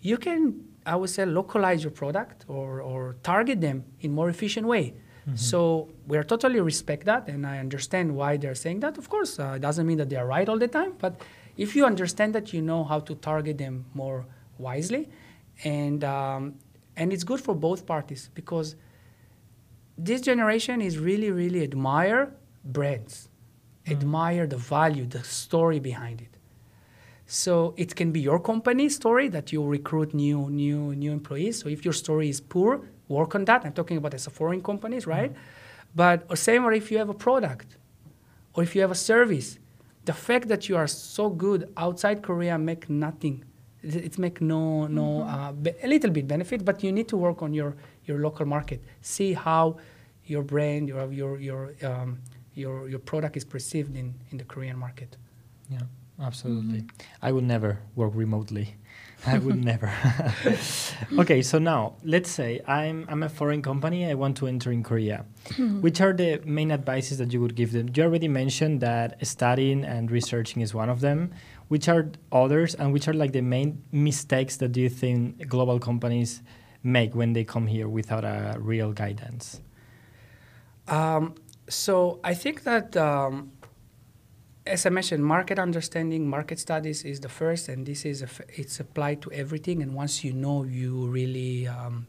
[0.00, 4.66] you can, I would say, localize your product or, or target them in more efficient
[4.66, 4.94] way.
[5.34, 8.98] So we are totally respect that, and I understand why they're saying that.
[8.98, 11.20] Of course, uh, it doesn't mean that they are right all the time, but
[11.56, 14.26] if you understand that, you know how to target them more
[14.58, 15.08] wisely,
[15.64, 16.54] and um,
[16.96, 18.76] and it's good for both parties because
[19.96, 22.34] this generation is really really admire
[22.64, 23.28] brands,
[23.86, 26.36] admire the value, the story behind it.
[27.26, 31.60] So it can be your company story that you recruit new new new employees.
[31.60, 33.64] So if your story is poor, work on that.
[33.64, 35.32] I'm talking about as a foreign companies, right?
[35.94, 37.76] But or same or if you have a product
[38.54, 39.58] or if you have a service,
[40.04, 43.44] the fact that you are so good outside Korea make nothing.
[43.82, 47.16] It it make no no uh, be- a little bit benefit, but you need to
[47.16, 47.74] work on your
[48.04, 48.82] your local market.
[49.00, 49.76] See how
[50.26, 52.18] your brand, your your your um,
[52.54, 55.16] your your product is perceived in in the Korean market.
[55.70, 55.80] Yeah,
[56.20, 56.84] absolutely.
[57.22, 58.76] I would never work remotely.
[59.26, 59.92] I would never.
[61.18, 64.06] okay, so now let's say I'm I'm a foreign company.
[64.10, 65.24] I want to enter in Korea.
[65.80, 67.90] Which are the main advices that you would give them?
[67.94, 71.32] You already mentioned that studying and researching is one of them.
[71.70, 76.42] Which are others, and which are like the main mistakes that you think global companies
[76.82, 79.60] make when they come here without a real guidance?
[80.88, 81.36] Um,
[81.68, 83.52] so I think that, um,
[84.66, 89.22] as I mentioned, market understanding, market studies is the first, and this is it's applied
[89.22, 89.80] to everything.
[89.80, 92.08] And once you know, you really, um,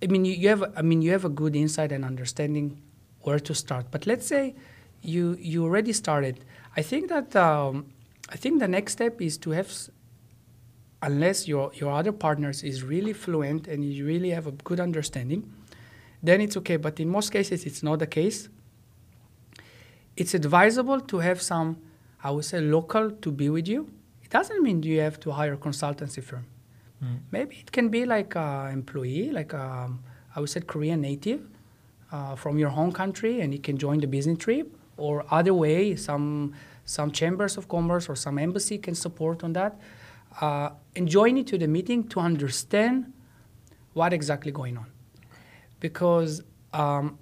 [0.00, 2.80] I mean, you, you have, I mean, you have a good insight and understanding
[3.22, 3.86] where to start.
[3.90, 4.54] But let's say
[5.02, 6.44] you you already started.
[6.76, 7.91] I think that um,
[8.32, 9.70] I think the next step is to have,
[11.02, 15.52] unless your your other partners is really fluent and you really have a good understanding
[16.22, 16.76] then it's okay.
[16.76, 18.48] But in most cases, it's not the case.
[20.16, 21.78] It's advisable to have some,
[22.22, 23.90] I would say, local to be with you.
[24.22, 26.46] It doesn't mean you have to hire a consultancy firm.
[27.02, 27.18] Mm.
[27.30, 29.90] Maybe it can be like an employee, like a,
[30.36, 31.40] I would say Korean native
[32.12, 34.76] uh, from your home country, and you can join the business trip.
[34.98, 36.54] Or other way, some
[36.84, 39.80] some chambers of commerce or some embassy can support on that.
[40.40, 43.12] Uh, and join it to the meeting to understand
[43.92, 44.86] what exactly going on
[45.82, 47.18] because um,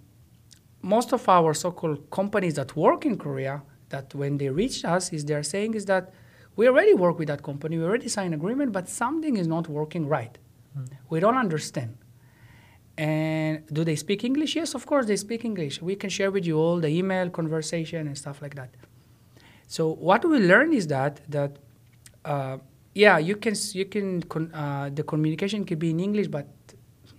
[0.83, 5.25] most of our so-called companies that work in Korea, that when they reach us, is
[5.25, 6.13] they're saying is that
[6.57, 10.07] we already work with that company, we already signed agreement, but something is not working
[10.07, 10.37] right.
[10.77, 10.89] Mm.
[11.09, 11.97] We don't understand.
[12.99, 14.57] And do they speak English?
[14.57, 15.81] Yes, of course they speak English.
[15.81, 18.75] We can share with you all the email conversation and stuff like that.
[19.71, 21.53] So what we learn is that that
[22.25, 22.59] uh,
[22.93, 26.49] yeah, you can you can con- uh, the communication can be in English, but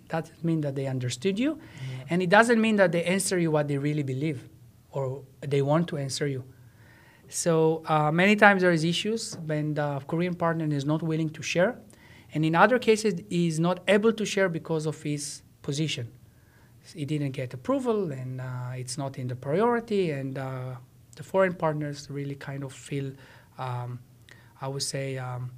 [0.10, 2.08] that doesn't mean that they understood you, yeah.
[2.10, 4.50] and it doesn't mean that they answer you what they really believe
[4.92, 6.44] or they want to answer you.
[7.30, 11.42] So uh, many times there is issues when the Korean partner is not willing to
[11.42, 11.80] share,
[12.34, 16.12] and in other cases he is not able to share because of his position.
[16.94, 20.76] He didn't get approval, and uh, it's not in the priority, and uh,
[21.22, 23.12] the foreign partners really kind of feel,
[23.60, 24.00] um,
[24.60, 25.52] I would say, um,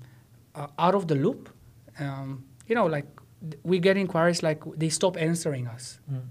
[0.56, 1.50] uh, out of the loop.
[2.00, 3.08] Um, you know, like
[3.64, 6.00] we get inquiries like they stop answering us.
[6.12, 6.24] Mm.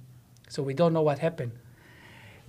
[0.48, 1.52] So we don't know what happened.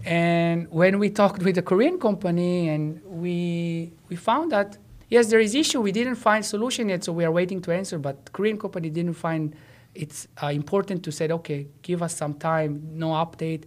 [0.06, 4.78] And when we talked with the Korean company and we we found that
[5.10, 5.80] yes, there is issue.
[5.90, 7.98] We didn't find solution yet, so we are waiting to answer.
[7.98, 9.56] But Korean company didn't find
[9.96, 12.72] it's uh, important to say, okay, give us some time,
[13.04, 13.64] no update.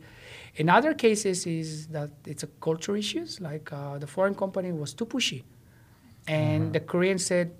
[0.56, 3.40] In other cases, is that it's a culture issues.
[3.40, 5.42] Like uh, the foreign company was too pushy,
[6.26, 6.72] and mm-hmm.
[6.72, 7.52] the Korean said,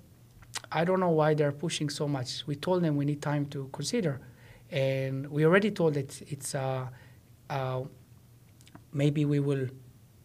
[0.71, 2.45] I don't know why they're pushing so much.
[2.47, 4.19] We told them we need time to consider,
[4.71, 6.87] and we already told that it's uh,
[7.49, 7.81] uh,
[8.93, 9.67] maybe we will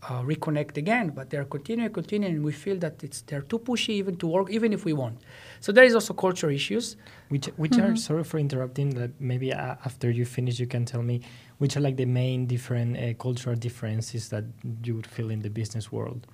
[0.09, 3.91] uh, reconnect again, but they're continuing, continuing, and we feel that it's they're too pushy
[3.91, 5.19] even to work, even if we want.
[5.61, 6.97] So there is also culture issues.
[7.29, 7.93] Which which mm-hmm.
[7.93, 8.91] are sorry for interrupting.
[8.91, 11.21] That maybe uh, after you finish, you can tell me
[11.59, 14.45] which are like the main different uh, cultural differences that
[14.85, 16.27] you would feel in the business world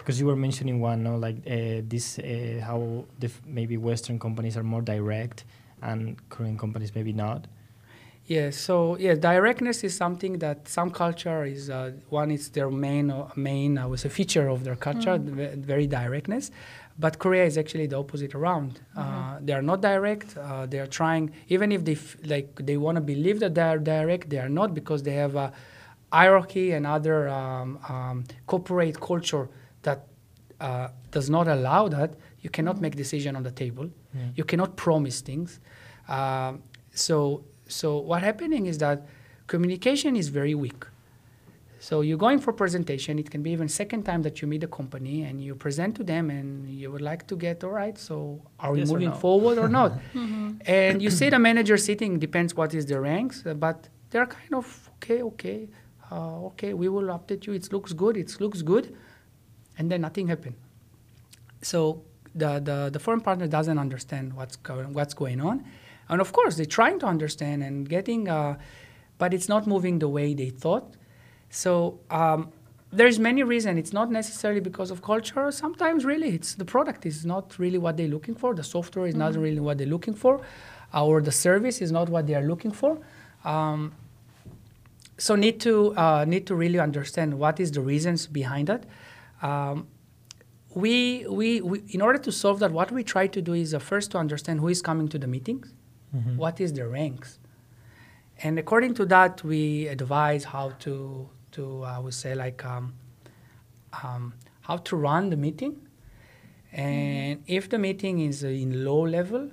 [0.00, 3.04] because you were mentioning one, no, like uh, this, uh, how
[3.46, 5.44] maybe Western companies are more direct
[5.82, 7.46] and Korean companies maybe not.
[8.26, 12.30] Yeah, so yeah, directness is something that some culture is uh, one.
[12.30, 15.56] It's their main uh, main I was a feature of their culture, mm.
[15.56, 16.50] very directness.
[17.02, 18.72] But Korea is actually the opposite around.
[18.94, 19.46] Uh, mm-hmm.
[19.46, 20.36] they are not direct.
[20.36, 23.66] Uh, they are trying, even if they f- like they want to believe that they
[23.72, 25.52] are direct, they are not because they have a
[26.12, 29.48] hierarchy and other um, um, corporate culture
[29.82, 30.06] that
[30.60, 33.88] uh, does not allow that, you cannot make decision on the table.
[34.14, 34.20] Yeah.
[34.34, 35.60] You cannot promise things.
[36.08, 36.54] Uh,
[36.92, 39.06] so, so what happening is that
[39.46, 40.84] communication is very weak.
[41.80, 43.18] So you're going for presentation.
[43.18, 46.04] It can be even second time that you meet a company and you present to
[46.04, 47.96] them, and you would like to get all right.
[47.98, 49.14] So are we yes moving no?
[49.14, 49.92] forward or not?
[50.14, 50.58] mm-hmm.
[50.66, 52.18] And you see the manager sitting.
[52.18, 54.66] Depends what is the ranks, uh, but they're kind of
[54.96, 55.68] okay, okay,
[56.12, 56.74] uh, okay.
[56.74, 57.54] We will update you.
[57.54, 58.16] It looks good.
[58.16, 58.94] It looks good
[59.80, 60.56] and then nothing happened.
[61.62, 62.02] So
[62.34, 65.64] the, the, the foreign partner doesn't understand what's going, what's going on.
[66.10, 68.58] And of course, they're trying to understand and getting, uh,
[69.16, 70.96] but it's not moving the way they thought.
[71.50, 72.52] So um,
[72.92, 73.78] there's many reasons.
[73.78, 75.50] It's not necessarily because of culture.
[75.50, 78.54] Sometimes really, it's the product is not really what they're looking for.
[78.54, 79.34] The software is mm-hmm.
[79.34, 80.40] not really what they're looking for,
[80.94, 82.98] or the service is not what they are looking for.
[83.44, 83.92] Um,
[85.18, 88.84] so need to uh, need to really understand what is the reasons behind that.
[89.42, 89.88] Um,
[90.74, 93.80] we, we, we, in order to solve that, what we try to do is uh,
[93.80, 95.74] first to understand who is coming to the meetings,
[96.14, 96.36] mm-hmm.
[96.36, 97.40] what is their ranks,
[98.42, 102.94] and according to that, we advise how to, to I would say like um,
[104.02, 105.76] um, how to run the meeting,
[106.72, 107.52] and mm-hmm.
[107.52, 109.50] if the meeting is in low level,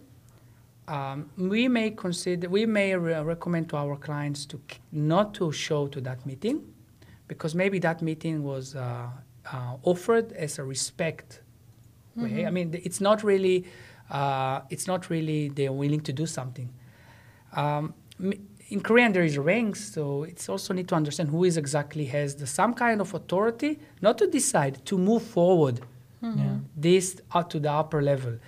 [0.87, 5.51] um, we may consider we may re- recommend to our clients to k- not to
[5.51, 6.61] show to that meeting
[7.27, 9.07] because maybe that meeting was uh,
[9.51, 11.41] uh, offered as a respect
[12.17, 12.35] mm-hmm.
[12.35, 12.45] way.
[12.45, 13.65] I mean, it's not really
[14.09, 16.69] uh, it's not really they're willing to do something.
[17.53, 17.93] Um,
[18.69, 22.35] in Korean there is ranks, so it's also need to understand who is exactly has
[22.35, 25.81] the, some kind of authority, not to decide, to move forward
[26.23, 26.39] Mm-hmm.
[26.39, 26.57] Yeah.
[26.75, 28.39] this up to the upper level.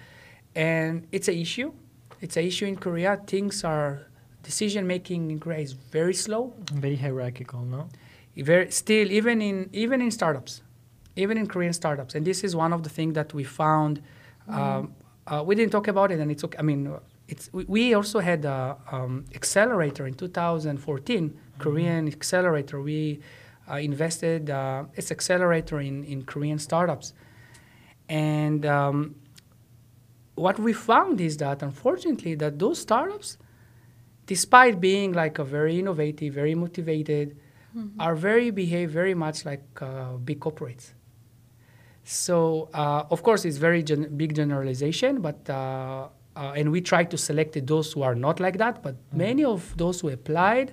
[0.55, 1.71] And it's an issue.
[2.19, 3.21] It's an issue in Korea.
[3.27, 4.07] Things are
[4.41, 6.53] decision making in Korea is very slow.
[6.73, 7.87] Very hierarchical, no?
[8.35, 10.63] Very still even in even in startups,
[11.15, 12.15] even in Korean startups.
[12.15, 14.01] And this is one of the things that we found.
[14.47, 14.95] Um,
[15.27, 16.57] uh, we didn't talk about it, and it's okay.
[16.57, 16.91] I mean,
[17.29, 22.81] it's we, also had a um, accelerator in 2014, Korean accelerator.
[22.81, 23.19] We
[23.69, 27.13] uh, invested uh, it's accelerator in in Korean startups,
[28.09, 29.15] and um,
[30.35, 33.37] what we found is that unfortunately that those startups,
[34.25, 37.37] despite being like a very innovative, very motivated,
[37.99, 40.93] are very behave very much like uh, big corporates.
[42.03, 45.47] So uh, of course it's very gen- big generalization, but
[46.39, 48.81] uh, and we try to select those who are not like that.
[48.81, 50.71] But many of those who applied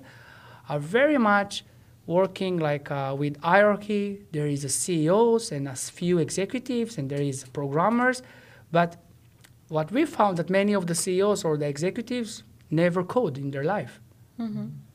[0.69, 1.65] are very much
[2.05, 4.21] working like uh, with hierarchy.
[4.31, 8.23] There is a CEOs and a few executives, and there is programmers.
[8.71, 8.95] But
[9.67, 13.65] what we found that many of the CEOs or the executives never code in their
[13.65, 13.99] life.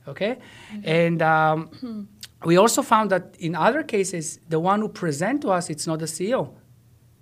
[0.08, 0.38] Okay,
[0.84, 2.08] and um,
[2.46, 5.98] we also found that in other cases, the one who present to us, it's not
[5.98, 6.54] the CEO.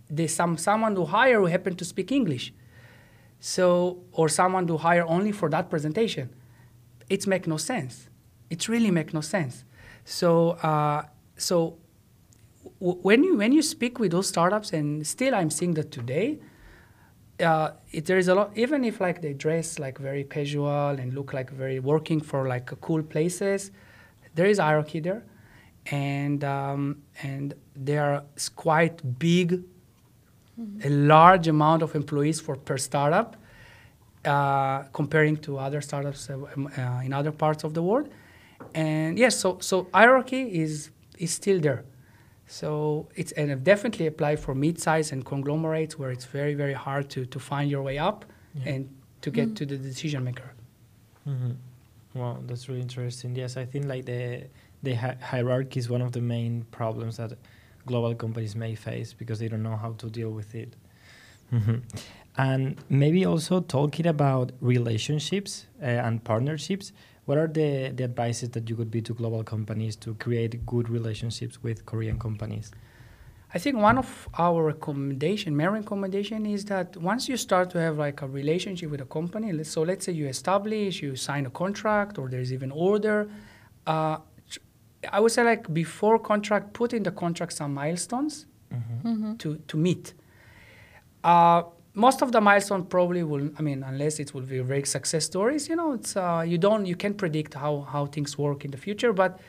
[0.08, 2.52] There's some someone who hire who happen to speak English.
[3.40, 6.28] So, or someone to hire only for that presentation.
[7.08, 8.08] It make no sense.
[8.50, 9.64] It really make no sense.
[10.04, 11.04] So, uh,
[11.36, 11.78] so
[12.78, 16.38] when you when you speak with those startups, and still I'm seeing that today,
[17.40, 18.56] uh, it, there is a lot.
[18.56, 22.66] Even if like they dress like very casual and look like very working for like
[22.80, 23.70] cool places,
[24.34, 25.24] there is hierarchy there,
[25.86, 28.24] and um, and they are
[28.56, 29.62] quite big
[30.84, 33.36] a large amount of employees for per startup,
[34.24, 38.08] uh, comparing to other startups uh, um, uh, in other parts of the world.
[38.74, 41.84] And yes, so so hierarchy is is still there.
[42.46, 47.08] So it's and it definitely apply for mid-size and conglomerates where it's very very hard
[47.10, 48.24] to to find your way up
[48.54, 48.74] Yeah.
[48.74, 48.88] and
[49.22, 50.50] to get to the decision maker.
[51.24, 51.52] hmm
[52.14, 53.36] Wow, that's really interesting.
[53.36, 54.44] Yes, I think like the
[54.82, 57.32] the hi- hierarchy is one of the main problems that
[57.86, 60.76] global companies may face because they don't know how to deal with it.
[61.52, 61.82] Mhm.
[62.36, 66.92] And maybe also talking about relationships uh, and partnerships.
[67.24, 70.88] What are the, the advices that you could be to global companies to create good
[70.88, 72.70] relationships with Korean companies?
[73.52, 77.98] I think one of our recommendation, main recommendation, is that once you start to have
[77.98, 82.16] like a relationship with a company, so let's say you establish, you sign a contract,
[82.16, 83.28] or there's even order.
[83.86, 84.22] Uh, tr-
[85.08, 88.46] I would say like before contract, put in the contract some milestones
[89.38, 90.14] to to meet.
[91.24, 91.62] Uh,
[91.94, 93.50] most of the milestone probably will.
[93.58, 96.86] I mean, unless it will be very success stories, you know, it's uh, you don't
[96.86, 99.40] you can't predict how how things work in the future, but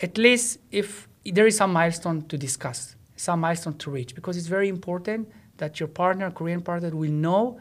[0.00, 4.46] at least if there is some milestone to discuss, some milestone to reach, because it's
[4.46, 7.60] very important that your partner, Korean partner, will know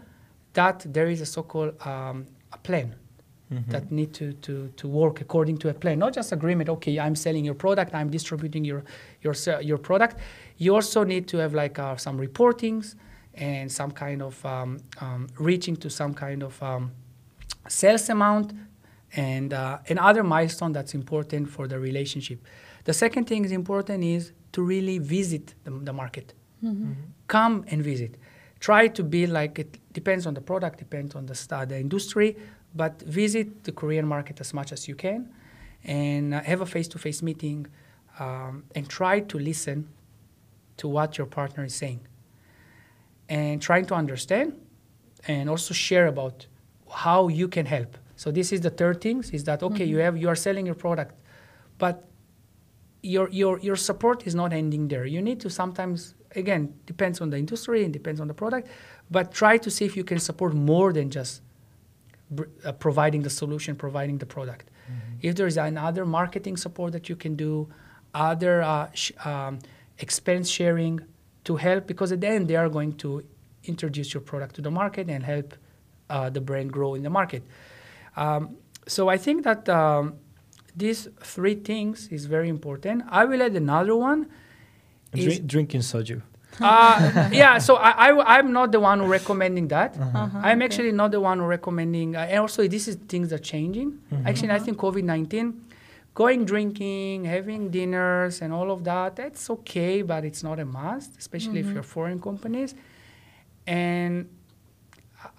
[0.54, 2.96] that there is a so-called um, a plan
[3.68, 6.70] that need to, to, to work according to a plan, not just agreement.
[6.70, 8.84] Okay, I'm selling your product, I'm distributing your
[9.22, 10.18] your your product.
[10.58, 12.96] You also need to have like uh, some reportings
[13.34, 16.92] and some kind of um, um, reaching to some kind of um,
[17.68, 18.54] sales amount
[19.16, 22.40] and uh, another milestone that's important for the relationship.
[22.84, 26.34] The second thing is important is to really visit the, the market.
[27.28, 28.16] Come and visit.
[28.60, 32.38] Try to be like it depends on the product, depends on the st- the industry,
[32.76, 35.30] but visit the Korean market as much as you can,
[35.84, 37.68] and uh, have a face-to-face meeting,
[38.20, 39.88] um, and try to listen
[40.78, 42.02] to what your partner is saying,
[43.30, 44.60] and trying to understand,
[45.28, 46.48] and also share about
[46.90, 47.98] how you can help.
[48.16, 49.86] So this is the third thing: is that okay?
[49.86, 51.16] You have you are selling your product,
[51.78, 52.08] but
[53.02, 55.06] your your your support is not ending there.
[55.06, 58.68] You need to sometimes again depends on the industry and depends on the product,
[59.12, 61.42] but try to see if you can support more than just
[62.66, 64.70] uh, providing the solution, providing the product.
[65.22, 67.70] If there is another marketing support that you can do,
[68.14, 69.60] other uh, sh- um,
[70.00, 71.00] expense sharing
[71.46, 73.24] to help, because at the end they are going to
[73.64, 75.54] introduce your product to the market and help
[76.10, 77.44] uh, the brand grow in the market.
[78.18, 78.58] Um,
[78.88, 80.16] so I think that um,
[80.76, 83.04] these three things is very important.
[83.10, 84.28] I will add another one.
[85.14, 86.22] is- Drink, drinking soju.
[86.60, 89.98] Uh, yeah, so I, I, am not the one who recommending that.
[90.00, 90.66] Uh-huh, I'm okay.
[90.66, 92.16] actually not the one who recommending.
[92.16, 94.00] Uh, and also, this is things are changing.
[94.26, 95.62] Actually, I think COVID 19,
[96.14, 101.18] going drinking, having dinners, and all of that, that's okay, but it's not a must,
[101.18, 102.76] especially if you're foreign companies.
[103.66, 104.30] And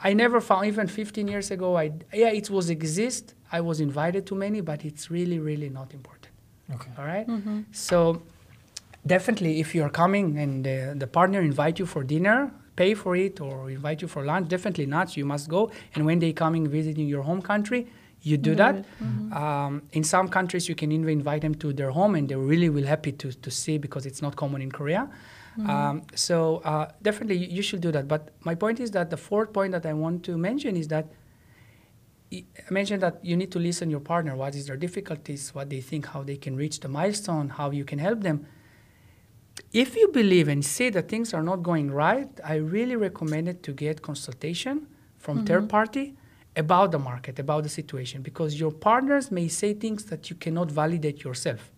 [0.03, 1.77] I never found even 15 years ago.
[1.77, 3.35] I yeah, it was exist.
[3.53, 6.33] I was invited to many, but it's really, really not important.
[6.73, 6.91] Okay.
[6.99, 7.27] All right?
[7.27, 7.61] Mm-hmm.
[7.73, 8.23] So
[9.07, 13.41] definitely, if you're coming and the, the partner invite you for dinner, pay for it,
[13.41, 15.17] or invite you for lunch, definitely not.
[15.17, 15.71] You must go.
[15.95, 17.87] And when they coming visiting your home country,
[18.23, 18.75] you do that.
[18.77, 19.33] Mm-hmm.
[19.33, 22.71] Um, in some countries, you can even invite them to their home, and they really
[22.71, 25.11] will happy to, to see because it's not common in Korea.
[25.69, 28.09] Um, so uh, definitely, you, you should do that.
[28.09, 31.07] But my point is that the fourth point that I want to mention is that
[32.33, 34.35] I mentioned that you need to listen your partner.
[34.35, 35.55] What is their difficulties?
[35.55, 36.07] What they think?
[36.07, 37.51] How they can reach the milestone?
[37.51, 38.47] How you can help them?
[39.75, 43.65] If you believe and see that things are not going right, I really recommend it
[43.65, 44.87] to get consultation
[45.19, 46.15] from third party
[46.55, 50.71] about the market, about the situation, because your partners may say things that you cannot
[50.71, 51.73] validate yourself.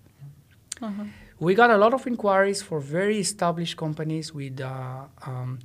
[0.83, 1.05] Uh-huh.
[1.41, 4.61] We got a lot of inquiries for very established companies with.
[4.61, 5.61] Uh, um,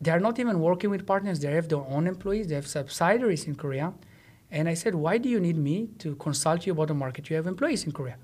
[0.00, 1.40] they are not even working with partners.
[1.40, 2.46] They have their own employees.
[2.48, 3.92] They have subsidiaries in Korea.
[4.52, 7.28] And I said, why do you need me to consult you about the market?
[7.28, 8.18] You have employees in Korea.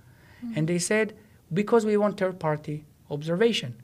[0.54, 1.16] And they said,
[1.52, 3.74] because we want third party observation.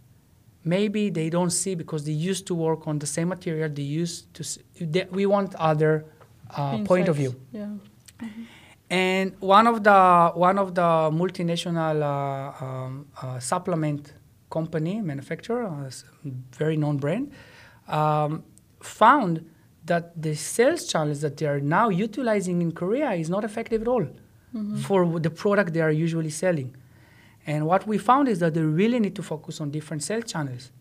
[0.65, 3.69] Maybe they don't see because they used to work on the same material.
[3.71, 4.43] They used to.
[4.43, 6.05] s- They, we want other
[6.51, 7.33] uh, point of view.
[7.53, 7.71] Yeah.
[8.89, 10.89] And one of the one of the
[11.23, 14.13] multinational uh, um, uh, supplement
[14.49, 15.91] company manufacturer, uh,
[16.57, 17.33] very known brand,
[17.89, 18.45] um,
[18.81, 19.45] found
[19.85, 23.89] that the sales channels that they are now utilizing in Korea is not effective at
[23.89, 24.07] all
[24.87, 26.75] for the product they are usually selling.
[27.47, 30.73] And what we found is that they really need to focus on different sales channels.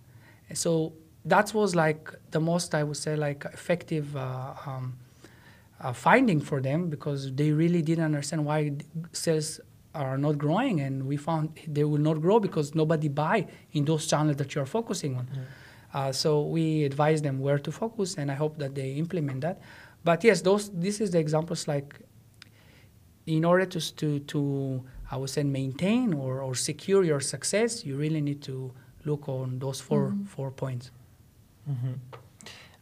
[0.49, 0.93] And so
[1.25, 4.97] that was like the most I would say like effective uh, um,
[5.79, 8.73] uh, finding for them because they really didn't understand why
[9.11, 9.59] sales
[9.93, 14.05] are not growing, and we found they will not grow because nobody buy in those
[14.07, 15.29] channels that you are focusing on.
[15.93, 19.61] Uh, so we advise them where to focus, and I hope that they implement that.
[20.03, 22.01] But yes, those this is the examples like
[23.25, 27.95] in order to to to I would say maintain or, or secure your success, you
[27.95, 28.71] really need to
[29.05, 30.91] look on those 4 four points.
[31.69, 31.99] Mhm.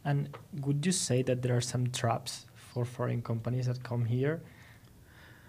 [0.06, 0.30] And
[0.66, 4.42] would you say that there are some traps for foreign companies that come here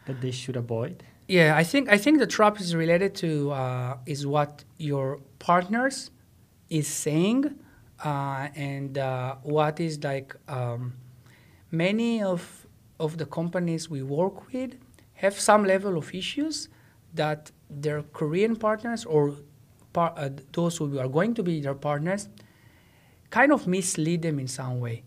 [0.07, 1.03] that they should avoid?
[1.29, 6.11] Yeah, I think I think the trap is related to uh, is what your partners
[6.69, 7.43] is saying,
[8.05, 10.93] uh, and uh, what is like um,
[11.71, 12.67] many of
[13.01, 14.75] of the companies we work with
[15.25, 16.69] have some level of issues
[17.15, 19.23] that their Korean partners or
[19.93, 22.29] par- uh, those who are going to be their partners
[23.31, 25.03] kind of mislead them in some way.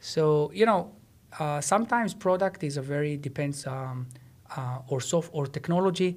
[0.00, 0.92] So you know,
[1.38, 4.06] uh, sometimes product is a very depends um,
[4.56, 6.10] uh, or soft or technology.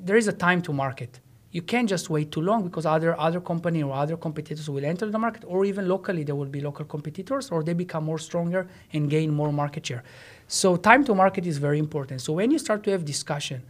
[0.00, 1.20] There is a time to market.
[1.54, 5.08] You can't just wait too long because other other company or other competitors will enter
[5.08, 8.66] the market, or even locally there will be local competitors, or they become more stronger
[8.92, 10.02] and gain more market share.
[10.48, 12.22] So time to market is very important.
[12.22, 13.62] So when you start to have discussion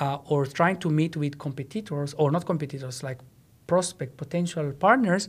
[0.00, 3.20] uh, or trying to meet with competitors or not competitors like
[3.68, 5.28] prospect potential partners,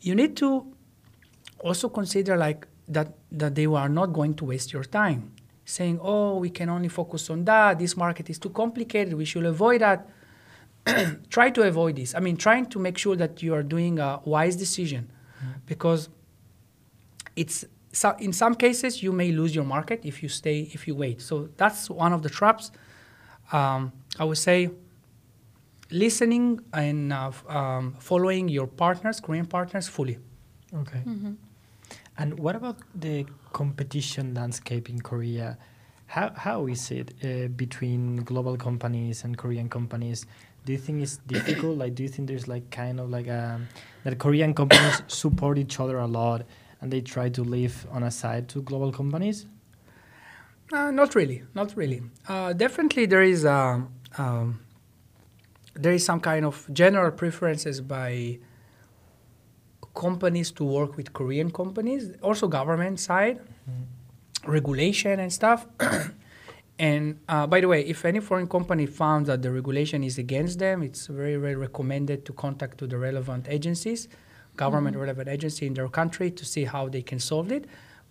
[0.00, 0.48] you need to
[1.60, 5.30] also consider like that that they are not going to waste your time
[5.66, 9.46] saying oh we can only focus on that this market is too complicated we should
[9.46, 10.08] avoid that
[11.30, 14.20] try to avoid this i mean trying to make sure that you are doing a
[14.24, 15.10] wise decision
[15.66, 16.08] because
[17.36, 20.94] it's so in some cases you may lose your market if you stay if you
[20.94, 22.70] wait so that's one of the traps
[23.52, 24.70] um, i would say
[25.90, 30.18] listening and uh, f- um, following your partners korean partners fully
[30.76, 31.02] Okay.
[32.16, 35.56] And what about the competition landscape in Korea?
[36.06, 40.26] How how is it uh, between global companies and Korean companies?
[40.64, 41.78] Do you think it's difficult?
[41.78, 43.68] like, do you think there's like kind of like um,
[44.04, 46.42] that Korean companies support each other a lot
[46.80, 49.46] and they try to live on a side to global companies?
[50.72, 52.02] Uh, not really, not really.
[52.26, 54.60] Uh, definitely, there is um, um,
[55.74, 58.38] there is some kind of general preferences by
[59.94, 63.40] companies to work with Korean companies, also government side,
[64.46, 65.66] regulation and stuff.
[66.78, 70.58] And uh, by the way, if any foreign company found that the regulation is against
[70.58, 74.08] them, it's very, very recommended to contact to the relevant agencies,
[74.56, 77.66] government relevant agency in their country to see how they can solve it.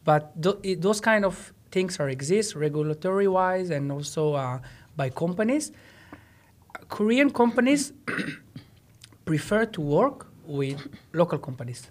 [0.05, 4.59] But th- it, those kind of things are exist regulatory wise and also uh,
[4.95, 5.71] by companies.
[6.87, 7.91] Korean companies
[9.25, 11.89] prefer to work with local companies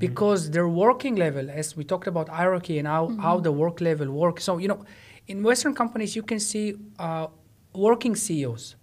[0.00, 4.10] because their working level, as we talked about hierarchy and how, how the work level
[4.10, 4.42] works.
[4.42, 4.84] So, you know,
[5.28, 7.28] in Western companies, you can see uh,
[7.74, 8.76] working CEOs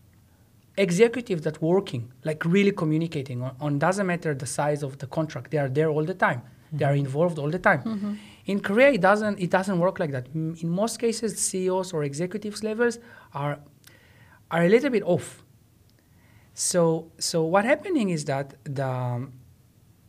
[0.77, 5.51] executives that working, like really communicating on, on doesn't matter the size of the contract.
[5.51, 6.41] They are there all the time.
[6.71, 7.81] They are involved all the time.
[7.83, 8.13] Mm-hmm.
[8.47, 10.27] In Korea, it doesn't it doesn't work like that.
[10.33, 12.99] In most cases, CEOs or executives levels
[13.33, 13.59] are
[14.51, 15.43] are a little bit off.
[16.53, 19.27] So so what happening is that the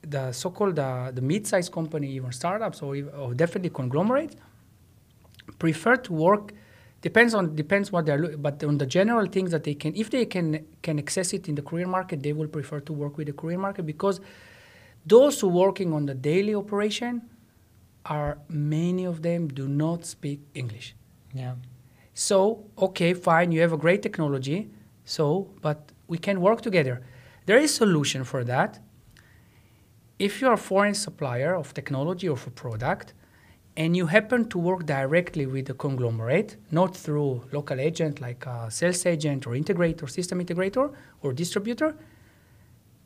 [0.02, 4.36] the so-called uh, the mid-sized company, even startups or, or definitely conglomerates,
[5.58, 6.52] prefer to work.
[7.02, 10.10] Depends on depends what they're looking, but on the general things that they can, if
[10.10, 13.26] they can can access it in the Korean market, they will prefer to work with
[13.26, 14.20] the Korean market because
[15.04, 17.22] those who working on the daily operation
[18.04, 20.94] are many of them do not speak English.
[21.32, 21.54] Yeah.
[22.14, 24.70] So, okay, fine, you have a great technology,
[25.04, 27.02] so, but we can work together.
[27.44, 28.80] There is solution for that.
[30.18, 33.12] If you're a foreign supplier of technology or a product,
[33.76, 38.70] and you happen to work directly with the conglomerate, not through local agent like a
[38.70, 41.94] sales agent or integrator, system integrator or distributor,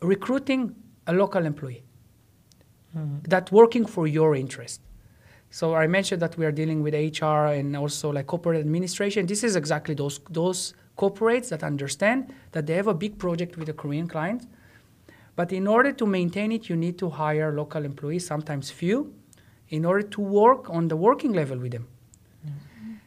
[0.01, 0.75] recruiting
[1.07, 1.83] a local employee
[2.97, 3.19] mm-hmm.
[3.25, 4.81] that working for your interest.
[5.51, 9.27] So I mentioned that we are dealing with HR and also like corporate administration.
[9.27, 13.69] This is exactly those those corporates that understand that they have a big project with
[13.69, 14.47] a Korean client,
[15.35, 19.13] but in order to maintain it, you need to hire local employees, sometimes few,
[19.71, 21.87] in order to work on the working level with them.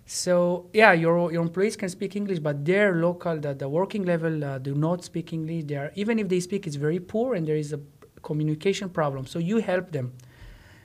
[0.05, 4.43] So yeah, your your employees can speak English, but their local the, the working level
[4.43, 5.63] uh, do not speak English.
[5.65, 7.79] They are even if they speak, it's very poor, and there is a
[8.21, 9.25] communication problem.
[9.25, 10.13] So you help them.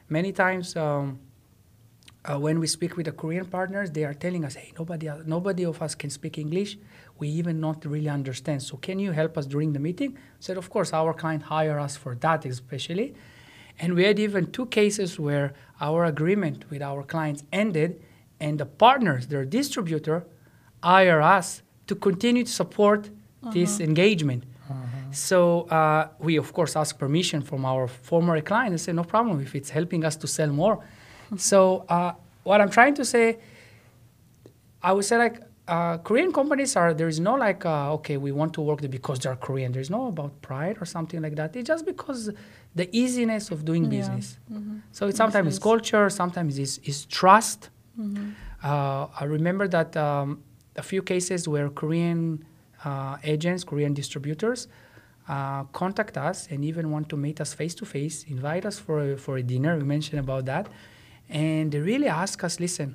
[0.08, 1.18] Many times, um,
[2.24, 5.24] uh, when we speak with the Korean partners, they are telling us, "Hey, nobody el-
[5.26, 6.78] nobody of us can speak English.
[7.18, 8.62] We even not really understand.
[8.62, 11.78] So can you help us during the meeting?" I said, "Of course, our client hire
[11.78, 13.14] us for that, especially."
[13.80, 18.00] And we had even two cases where our agreement with our clients ended,
[18.40, 20.24] and the partners, their distributor,
[20.82, 23.10] hire us to continue to support
[23.52, 24.44] this engagement.
[25.10, 29.40] So uh, we, of course, ask permission from our former client and say, no problem
[29.40, 30.84] if it's helping us to sell more.
[31.36, 32.12] so uh,
[32.42, 33.38] what I'm trying to say,
[34.82, 38.32] I would say like uh, Korean companies are there is no like uh, okay we
[38.32, 39.70] want to work there because they're Korean.
[39.72, 41.54] There's no about pride or something like that.
[41.56, 42.30] It's just because
[42.74, 43.96] the easiness of doing Yeah.
[43.98, 44.26] business.
[44.50, 44.80] Mhm.
[44.96, 47.60] So it's Makes sometimes it's culture, sometimes it's, it's trust.
[47.98, 48.32] Mhm.
[48.68, 50.42] Uh, I remember that um,
[50.76, 52.44] a few cases where Korean
[52.84, 54.60] uh, agents, Korean distributors,
[55.28, 58.96] uh, contact us and even want to meet us face to face, invite us for
[59.12, 59.72] a, for a dinner.
[59.76, 60.64] We mentioned about that,
[61.28, 62.88] and they really ask us, listen.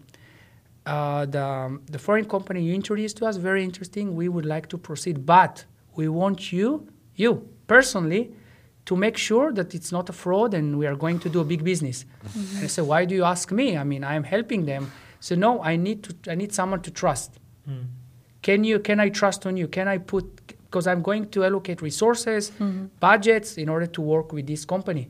[0.86, 4.16] Uh, the, the foreign company you introduced to us very interesting.
[4.16, 5.64] We would like to proceed but
[5.96, 8.32] we want you you personally
[8.86, 11.46] to make sure that it's not a fraud and we are going to do a
[11.46, 12.04] big business.
[12.56, 13.78] And i said why do you ask me?
[13.78, 14.92] I mean i'm helping them.
[15.22, 17.32] So no i need to i need someone to trust.
[17.70, 17.86] Mm.
[18.42, 19.68] can you can i trust on you?
[19.70, 20.26] Can i put
[20.66, 22.90] because i'm going to allocate resources Mhm.
[23.00, 25.06] budgets in order to work with this company.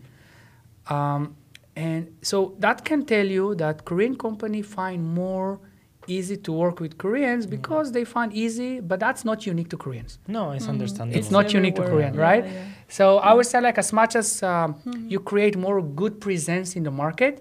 [0.95, 1.35] Um,
[1.75, 5.59] and so that can tell you that korean company find more
[6.07, 10.19] easy to work with koreans because they find easy but that's not unique to koreans
[10.27, 10.69] No, it's Mhm.
[10.75, 11.17] understandable.
[11.19, 12.11] It's not unique to everywhere.
[12.11, 12.45] Korean, Yeah, right?
[12.45, 12.65] yeah.
[12.97, 15.09] so i would say like as much as um, Mhm.
[15.13, 17.35] you create more good presence in the market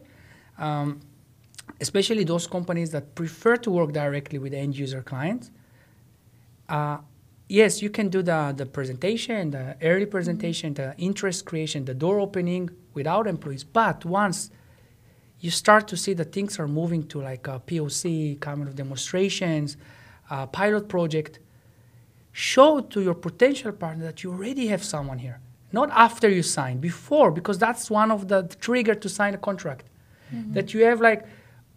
[0.66, 0.89] um,
[1.80, 5.51] especially those companies that prefer to work directly with end user clients
[6.68, 6.99] uh,
[7.53, 12.18] yes you can do the, the presentation the early presentation the interest creation the door
[12.18, 13.64] opening without employees.
[13.64, 14.50] But once
[15.40, 19.76] you start to see that things are moving to like a poc kind of demonstrations
[20.30, 21.40] uh, pilot project
[22.32, 25.38] show to your potential partner that you already have someone here.
[25.72, 29.84] Not after you sign before because that's one of the trigger to sign a contract.
[30.55, 31.26] That you have like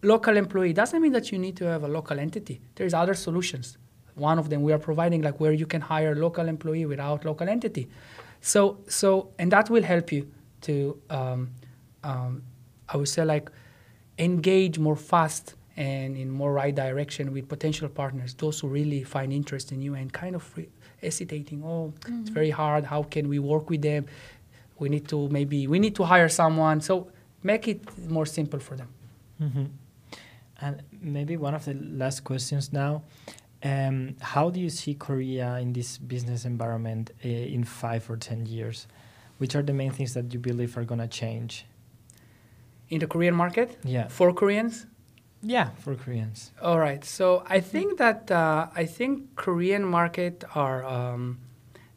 [0.02, 0.72] local employee.
[0.72, 2.62] Doesn't mean that you need to have a local entity.
[2.76, 3.76] There's other solutions
[4.16, 4.62] one of them.
[4.62, 7.88] We are providing like where you can hire local employee without local entity.
[8.40, 10.22] So so and that will help you
[10.62, 11.50] to um,
[12.02, 12.42] um,
[12.88, 13.50] i would say like
[14.18, 19.32] engage more fast and in more right direction with potential partners those who really find
[19.32, 20.68] interest in you and kind of re-
[21.02, 22.84] hesitating oh it's very hard.
[22.84, 24.06] How can we work with them?
[24.78, 26.80] We need to maybe we need to hire someone.
[26.80, 27.08] So
[27.42, 27.80] make it
[28.16, 28.88] more simple for them.
[29.40, 29.68] Mhm.
[30.62, 33.02] And maybe one of the last questions now.
[33.66, 38.46] Um, how do you see Korea in this business environment uh, in five or ten
[38.46, 38.86] years?
[39.38, 41.66] Which are the main things that you believe are going to change?
[42.88, 44.06] in the korean market Yeah.
[44.08, 44.86] for koreans
[45.42, 46.50] Yeah, for Koreans.
[46.62, 47.04] All right.
[47.04, 51.38] So I think that uh, I think Korean market are um,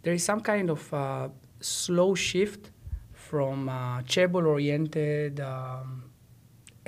[0.04, 1.30] there is some kind of uh,
[1.62, 2.70] slow shift
[3.14, 6.09] from uh, chaebol oriented um,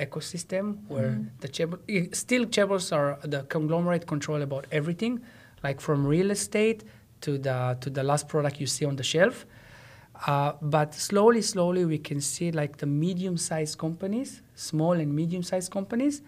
[0.06, 1.78] ecosystem where the chaebol
[2.14, 5.14] still chaebols are the conglomerate control about everything,
[5.64, 6.84] like from real estate
[7.20, 9.46] to the to the last product you see on the shelf.
[10.26, 16.22] Uh, but slowly, slowly, we can see like the medium-sized companies, small and medium-sized companies,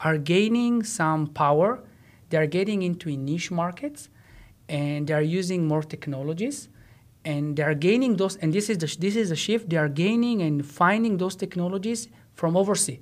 [0.00, 1.70] are gaining some power.
[2.30, 4.08] They are getting into niche markets,
[4.68, 6.68] and they are using more technologies,
[7.24, 8.36] and they are gaining those.
[8.36, 9.68] And this is the this is the shift.
[9.68, 12.08] They are gaining and finding those technologies
[12.38, 13.00] from overseas.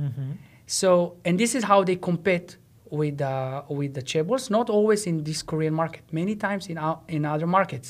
[0.00, 0.32] Mm-hmm.
[0.66, 2.56] So, and this is how they compete
[2.90, 4.50] with uh, with the chaebols.
[4.50, 6.02] Not always in this Korean market.
[6.20, 7.88] Many times in o- in other markets,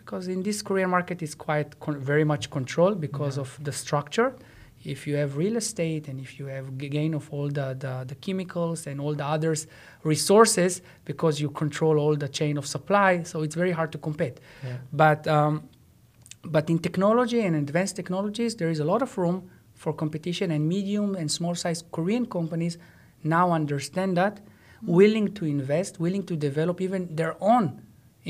[0.00, 3.42] because in this Korean market is quite con- very much controlled because Yeah.
[3.44, 4.30] of the structure.
[4.94, 8.16] If you have real estate and if you have gain of all the, the, the
[8.24, 9.60] chemicals and all the others
[10.02, 14.36] resources because you control all the chain of supply, so it's very hard to compete.
[14.62, 14.76] Yeah.
[14.92, 15.54] But um,
[16.54, 19.38] but in technology and advanced technologies, there is a lot of room
[19.84, 22.74] for competition, and medium and small sized Korean companies
[23.36, 24.34] now understand that,
[25.00, 27.66] willing to invest, willing to develop even their own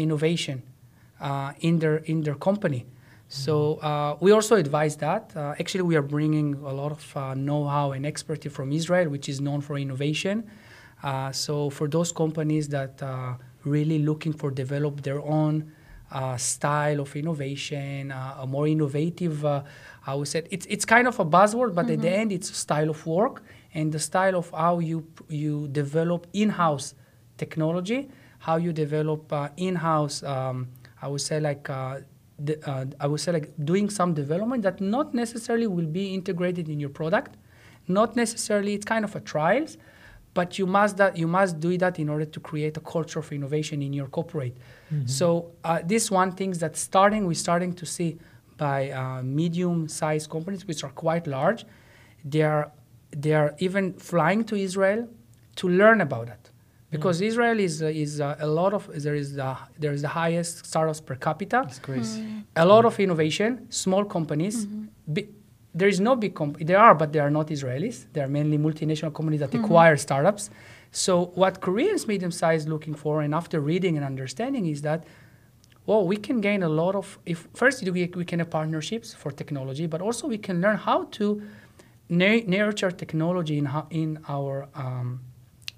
[0.05, 0.57] innovation
[1.21, 2.83] uh, in their in their company.
[3.29, 3.55] So
[3.91, 5.25] uh, we also advise that.
[5.35, 9.27] Uh, actually, we are bringing a lot of uh, know-how and expertise from Israel, which
[9.33, 10.37] is known for innovation.
[11.03, 13.39] Uh, so for those companies that are
[13.77, 15.55] really looking for develop their own
[16.13, 19.37] uh, style of innovation, uh, a more innovative,
[20.07, 22.55] I would say it's it's kind of a buzzword, but at the end it's a
[22.55, 23.43] style of work
[23.73, 26.95] and the style of how you you develop in-house
[27.37, 30.23] technology, how you develop uh, in-house.
[30.23, 30.69] Um,
[31.03, 31.69] I would say like.
[31.71, 32.01] Uh,
[32.37, 36.69] the, uh, I would say like doing some development that not necessarily will be integrated
[36.69, 37.37] in your product,
[37.87, 39.79] not necessarily it's kind of a trials,
[40.35, 43.33] but you must that you must do that in order to create a culture of
[43.33, 44.57] innovation in your corporate.
[45.07, 48.19] So uh, this one things that starting we're starting to see
[48.57, 51.65] by uh, medium-sized companies which are quite large,
[52.25, 52.71] they are
[53.11, 55.09] they are even flying to Israel
[55.57, 56.51] to learn about it
[56.91, 60.13] because Israel is uh, is uh, a lot of there is the there is the
[60.23, 62.21] highest startups per capita It's crazy.
[62.57, 64.57] a lot of innovation, small companies.
[65.07, 65.29] Bi-
[65.81, 66.65] there is no big company.
[66.65, 67.97] There are, but they are not Israelis.
[68.13, 70.51] They are mainly multinational companies that acquire startups.
[70.93, 75.01] So what Koreans medium-sized looking for, and after reading and understanding, is that,
[75.87, 77.19] well, we can gain a lot of.
[77.27, 81.05] If first we, we can have partnerships for technology, but also we can learn how
[81.13, 81.43] to
[82.09, 85.21] nurture technology in how, in our um,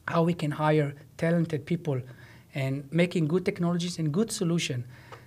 [0.09, 2.01] how we can hire talented people
[2.55, 4.85] and making good technologies and good solution.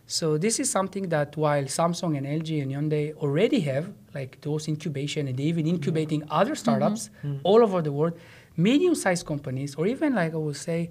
[0.08, 4.68] So this is something that while Samsung and LG and Hyundai already have, like those
[4.68, 7.10] incubation and even incubating other startups
[7.44, 8.14] all over the world,
[8.58, 10.90] medium-sized companies or even like I would say,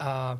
[0.00, 0.36] uh,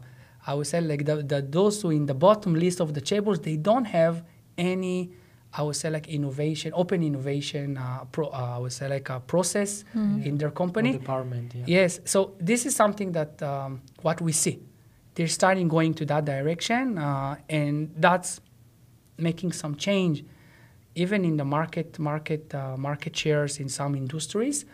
[0.49, 3.39] I would say like the, the those who in the bottom list of the tables,
[3.41, 4.25] they don't have
[4.57, 5.11] any.
[5.53, 7.77] I would say like innovation, open innovation.
[7.77, 9.85] Uh, pro, uh, I would say like a process
[10.29, 10.93] in their company.
[10.93, 11.55] Department.
[11.55, 11.65] Yeah.
[11.67, 12.01] Yes.
[12.05, 14.59] So this is something that um, what we see.
[15.15, 18.41] They're starting going to that direction, uh, and that's
[19.19, 20.25] making some change,
[20.95, 24.65] even in the market market uh, market shares in some industries.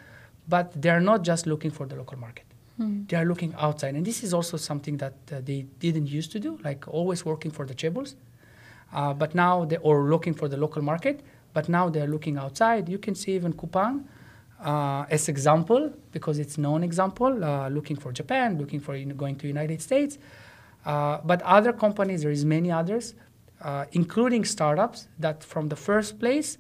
[0.46, 2.43] But they're not just looking for the local market.
[2.78, 6.40] They are looking outside, and this is also something that uh, they didn't used to
[6.40, 8.16] do, like always working for the chaebols.
[8.92, 11.20] Uh, but now they or looking for the local market.
[11.52, 12.88] But now they're looking outside.
[12.88, 14.04] You can see even Coupang
[14.62, 19.36] uh, as example because it's known example, uh, looking for Japan, looking for in, going
[19.36, 20.18] to United States.
[20.84, 23.14] Uh, but other companies, there is many others,
[23.62, 26.58] uh, including startups that from the first place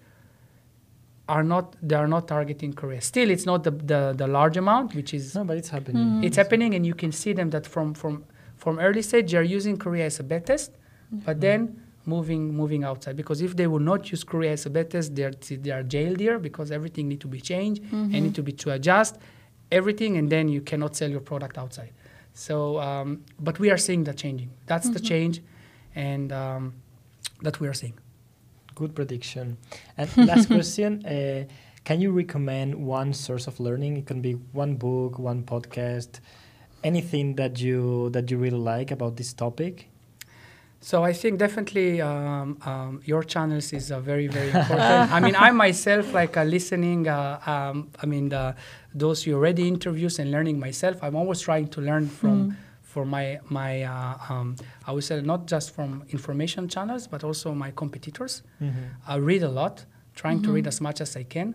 [1.28, 3.00] are not they are not targeting Korea.
[3.00, 6.22] Still, it's not the, the, the large amount, which is No, but it's happening.
[6.22, 8.24] it's happening, and you can see them that from from
[8.56, 10.72] from early stage they are using Korea as a beta test,
[11.26, 11.60] but then
[12.06, 15.24] moving moving outside because if they will not use Korea as a beta test, they
[15.24, 15.32] are
[15.64, 18.70] they are jailed here because everything need to be changed and need to be to
[18.72, 19.16] adjust
[19.72, 21.92] everything, and then you cannot sell your product outside.
[22.34, 24.50] So, um, but we are seeing that changing.
[24.66, 25.40] That's the change,
[25.94, 26.74] and um,
[27.42, 27.94] that we are seeing.
[28.74, 29.56] Good prediction.
[29.96, 31.44] And last question: uh,
[31.84, 33.96] Can you recommend one source of learning?
[33.96, 36.20] It can be one book, one podcast,
[36.82, 39.88] anything that you that you really like about this topic.
[40.80, 45.12] So I think definitely um, um, your channels is uh, very very important.
[45.12, 47.08] I mean, I myself like uh, listening.
[47.08, 48.54] Uh, um, I mean, the,
[48.94, 51.02] those you already interviews and learning myself.
[51.02, 52.56] I'm always trying to learn from
[52.94, 53.26] for my
[53.58, 53.72] my.
[53.82, 54.48] Uh, um,
[54.86, 58.42] I would say not just from information channels, but also my competitors.
[59.14, 59.74] I read a lot,
[60.20, 61.48] trying to read as much as I can.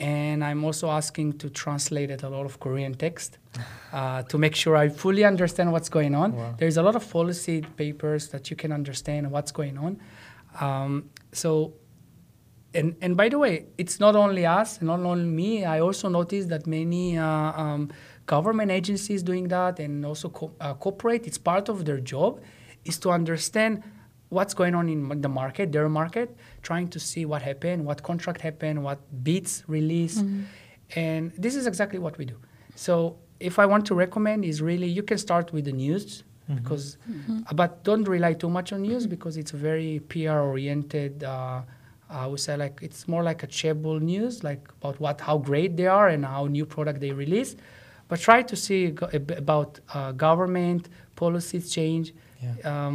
[0.00, 3.38] And I'm also asking to translate a lot of Korean text
[3.92, 6.28] uh, to make sure I fully understand what's going on.
[6.32, 6.54] Wow.
[6.58, 9.92] There's a lot of policy papers that you can understand what's going on.
[10.60, 11.74] Um, so,
[12.78, 15.64] and, and by the way, it's not only us, not only me.
[15.64, 17.82] I also noticed that many uh, um,
[18.26, 22.40] government agencies doing that and also co- uh, corporate, it's part of their job.
[22.84, 23.82] is to understand
[24.28, 26.28] what's going on in the market, their market,
[26.62, 30.42] trying to see what happened, what contract happened, what bids release, Mm-hmm.
[31.04, 32.36] and this is exactly what we do.
[32.74, 36.24] So if I want to recommend, is really you can start with the news
[36.56, 36.98] because,
[37.54, 41.24] but don't rely too much on news because it's very PR oriented.
[41.24, 41.62] Uh,
[42.10, 45.70] I would say like it's more like a chaebol news, like about what how great
[45.78, 47.56] they are and how new product they release.
[48.14, 50.82] But try to see go- ab- about uh, government
[51.16, 52.06] policies change.
[52.44, 52.70] Yeah.
[52.86, 52.94] Um,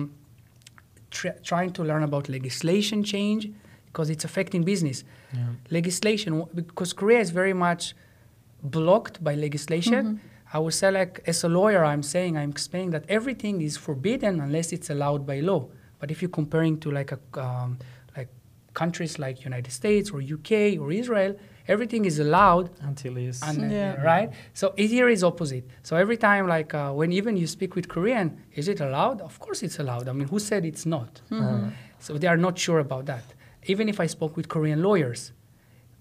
[1.11, 3.43] tr- trying to learn about legislation change
[3.87, 5.03] because it's affecting business.
[5.33, 5.39] Yeah.
[5.77, 7.83] Legislation, w- because Korea is very much
[8.63, 10.21] blocked by legislation.
[10.53, 14.39] I would say, like, as a lawyer, I'm saying, I'm explaining that everything is forbidden
[14.39, 15.61] unless it's allowed by law.
[15.99, 17.77] But if you're comparing to like a um,
[18.17, 18.29] like
[18.73, 20.51] countries like United States or UK
[20.81, 21.31] or Israel,
[21.73, 23.41] everything is allowed Until it's.
[23.47, 24.01] and, uh, Yeah.
[24.13, 24.29] right?
[24.53, 25.65] So it here is opposite.
[25.87, 28.27] So every time, like uh, when even you speak with Korean,
[28.59, 29.17] is it allowed?
[29.29, 30.05] Of course it's allowed.
[30.09, 31.11] I mean, who said it's not?
[31.31, 31.69] Uh,
[32.05, 33.25] So they are not sure about that.
[33.71, 35.21] Even if I spoke with Korean lawyers,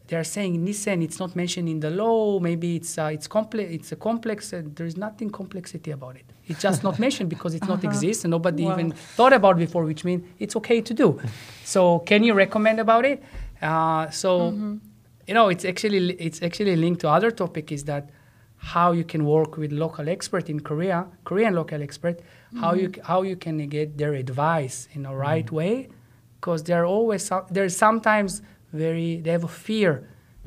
[0.09, 2.39] they are saying Nissan, it's not mentioned in the law.
[2.49, 3.67] Maybe it's uh, it's complex.
[3.79, 4.39] It's a complex.
[4.57, 6.27] And there is nothing complexity about it.
[6.51, 7.91] It's just not mentioned because it not Uh-huh.
[7.91, 8.73] exists and nobody Wow.
[8.75, 11.09] even thought about it before, which means it's okay to do.
[11.75, 11.81] so
[12.11, 13.19] can you recommend about it?
[13.71, 14.31] Uh, so
[15.29, 18.05] you know, it's actually it's actually linked to other topic is that
[18.75, 22.17] how you can work with local expert in Korea, Korean local expert,
[22.61, 25.89] how you how you can get their advice in a right way,
[26.41, 28.43] because they're always there's sometimes
[28.73, 29.93] very they have a fear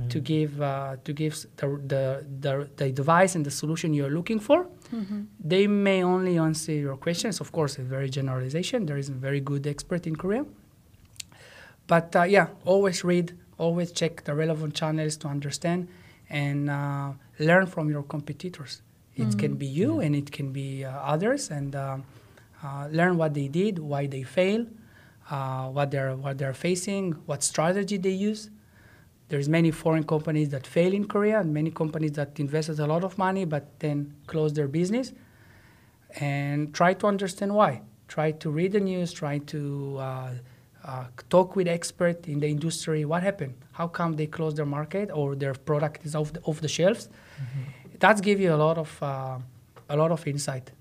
[0.10, 2.04] to give uh, to give the, the
[2.44, 4.60] the the advice and the solution you're looking for.
[5.54, 7.40] They may only answer your questions.
[7.40, 8.88] Of course, a very generalization.
[8.88, 10.44] There is a very good expert in Korea.
[11.88, 15.88] But uh, yeah, always read, always check the relevant channels to understand
[16.30, 18.82] and uh, learn from your competitors.
[19.16, 21.98] It can be you and it can be uh, others, and uh,
[22.64, 24.66] uh, learn what they did, why they fail,
[25.30, 28.50] uh, what they're what they're facing, what strategy they use.
[29.30, 33.04] There's many foreign companies that fail in Korea, and many companies that invested a lot
[33.04, 33.98] of money but then
[34.32, 35.14] close their business.
[36.20, 37.82] And try to understand why.
[38.08, 39.14] Try to read the news.
[39.14, 39.62] Try to
[40.86, 43.06] uh, talk with expert in the industry.
[43.06, 43.54] What happened?
[43.74, 47.10] How come they closed their market or their product is off the, off the shelves?
[48.00, 49.38] That's give you a lot of uh,
[49.90, 50.72] a lot of insight.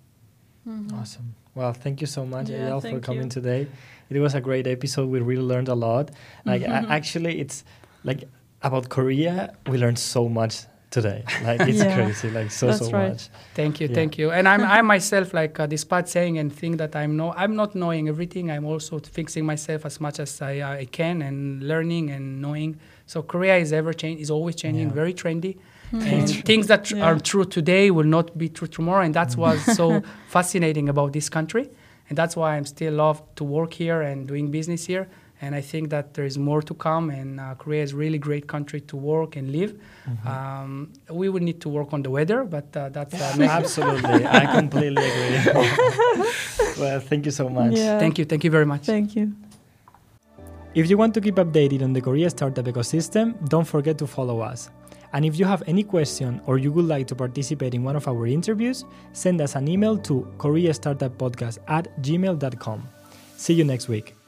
[0.94, 1.34] Awesome.
[1.54, 3.28] Well, thank you so much, Yeah, Eyal, for coming you.
[3.28, 3.66] today.
[4.08, 5.08] It was a great episode.
[5.08, 6.10] We really learned a lot.
[6.44, 7.64] Like, a- actually, it's
[8.04, 8.24] like
[8.62, 11.24] about Korea, we learned so much today.
[11.44, 12.30] Like, it's Yeah, crazy.
[12.30, 13.10] Like, so, that's so right.
[13.10, 13.28] much.
[13.54, 13.94] Thank you, Yeah.
[13.94, 14.30] thank you.
[14.30, 17.74] And I'm I myself like uh, despite saying and think that I'm no I'm not
[17.74, 18.50] knowing everything.
[18.50, 22.76] I'm also fixing myself as much as I, I can and learning and knowing.
[23.06, 24.94] So Korea is ever change is always changing, Yeah.
[25.02, 25.56] very trendy.
[25.92, 26.06] Mm-hmm.
[26.14, 27.06] And things that tr- Yeah.
[27.08, 31.28] are true today will not be true tomorrow, and that's what's so fascinating about this
[31.28, 31.68] country,
[32.08, 35.08] and that's why I'm still love to work here and doing business here.
[35.42, 38.46] And I think that there is more to come, and uh, Korea is really great
[38.46, 39.74] country to work and live.
[40.26, 43.42] Um, we would need to work on the weather, but uh, that's uh.
[43.60, 44.26] Absolutely.
[44.26, 45.52] I completely agree.
[46.78, 47.72] well, thank you so much.
[47.72, 47.98] Yeah.
[47.98, 48.82] Thank you, thank you very much.
[48.82, 49.32] Thank you.
[50.74, 54.40] If you want to keep updated on the Korea startup ecosystem, don't forget to follow
[54.40, 54.70] us.
[55.12, 58.06] And if you have any question or you would like to participate in one of
[58.06, 62.88] our interviews, send us an email to koreastartuppodcast at gmail.com.
[63.36, 64.19] See you next week.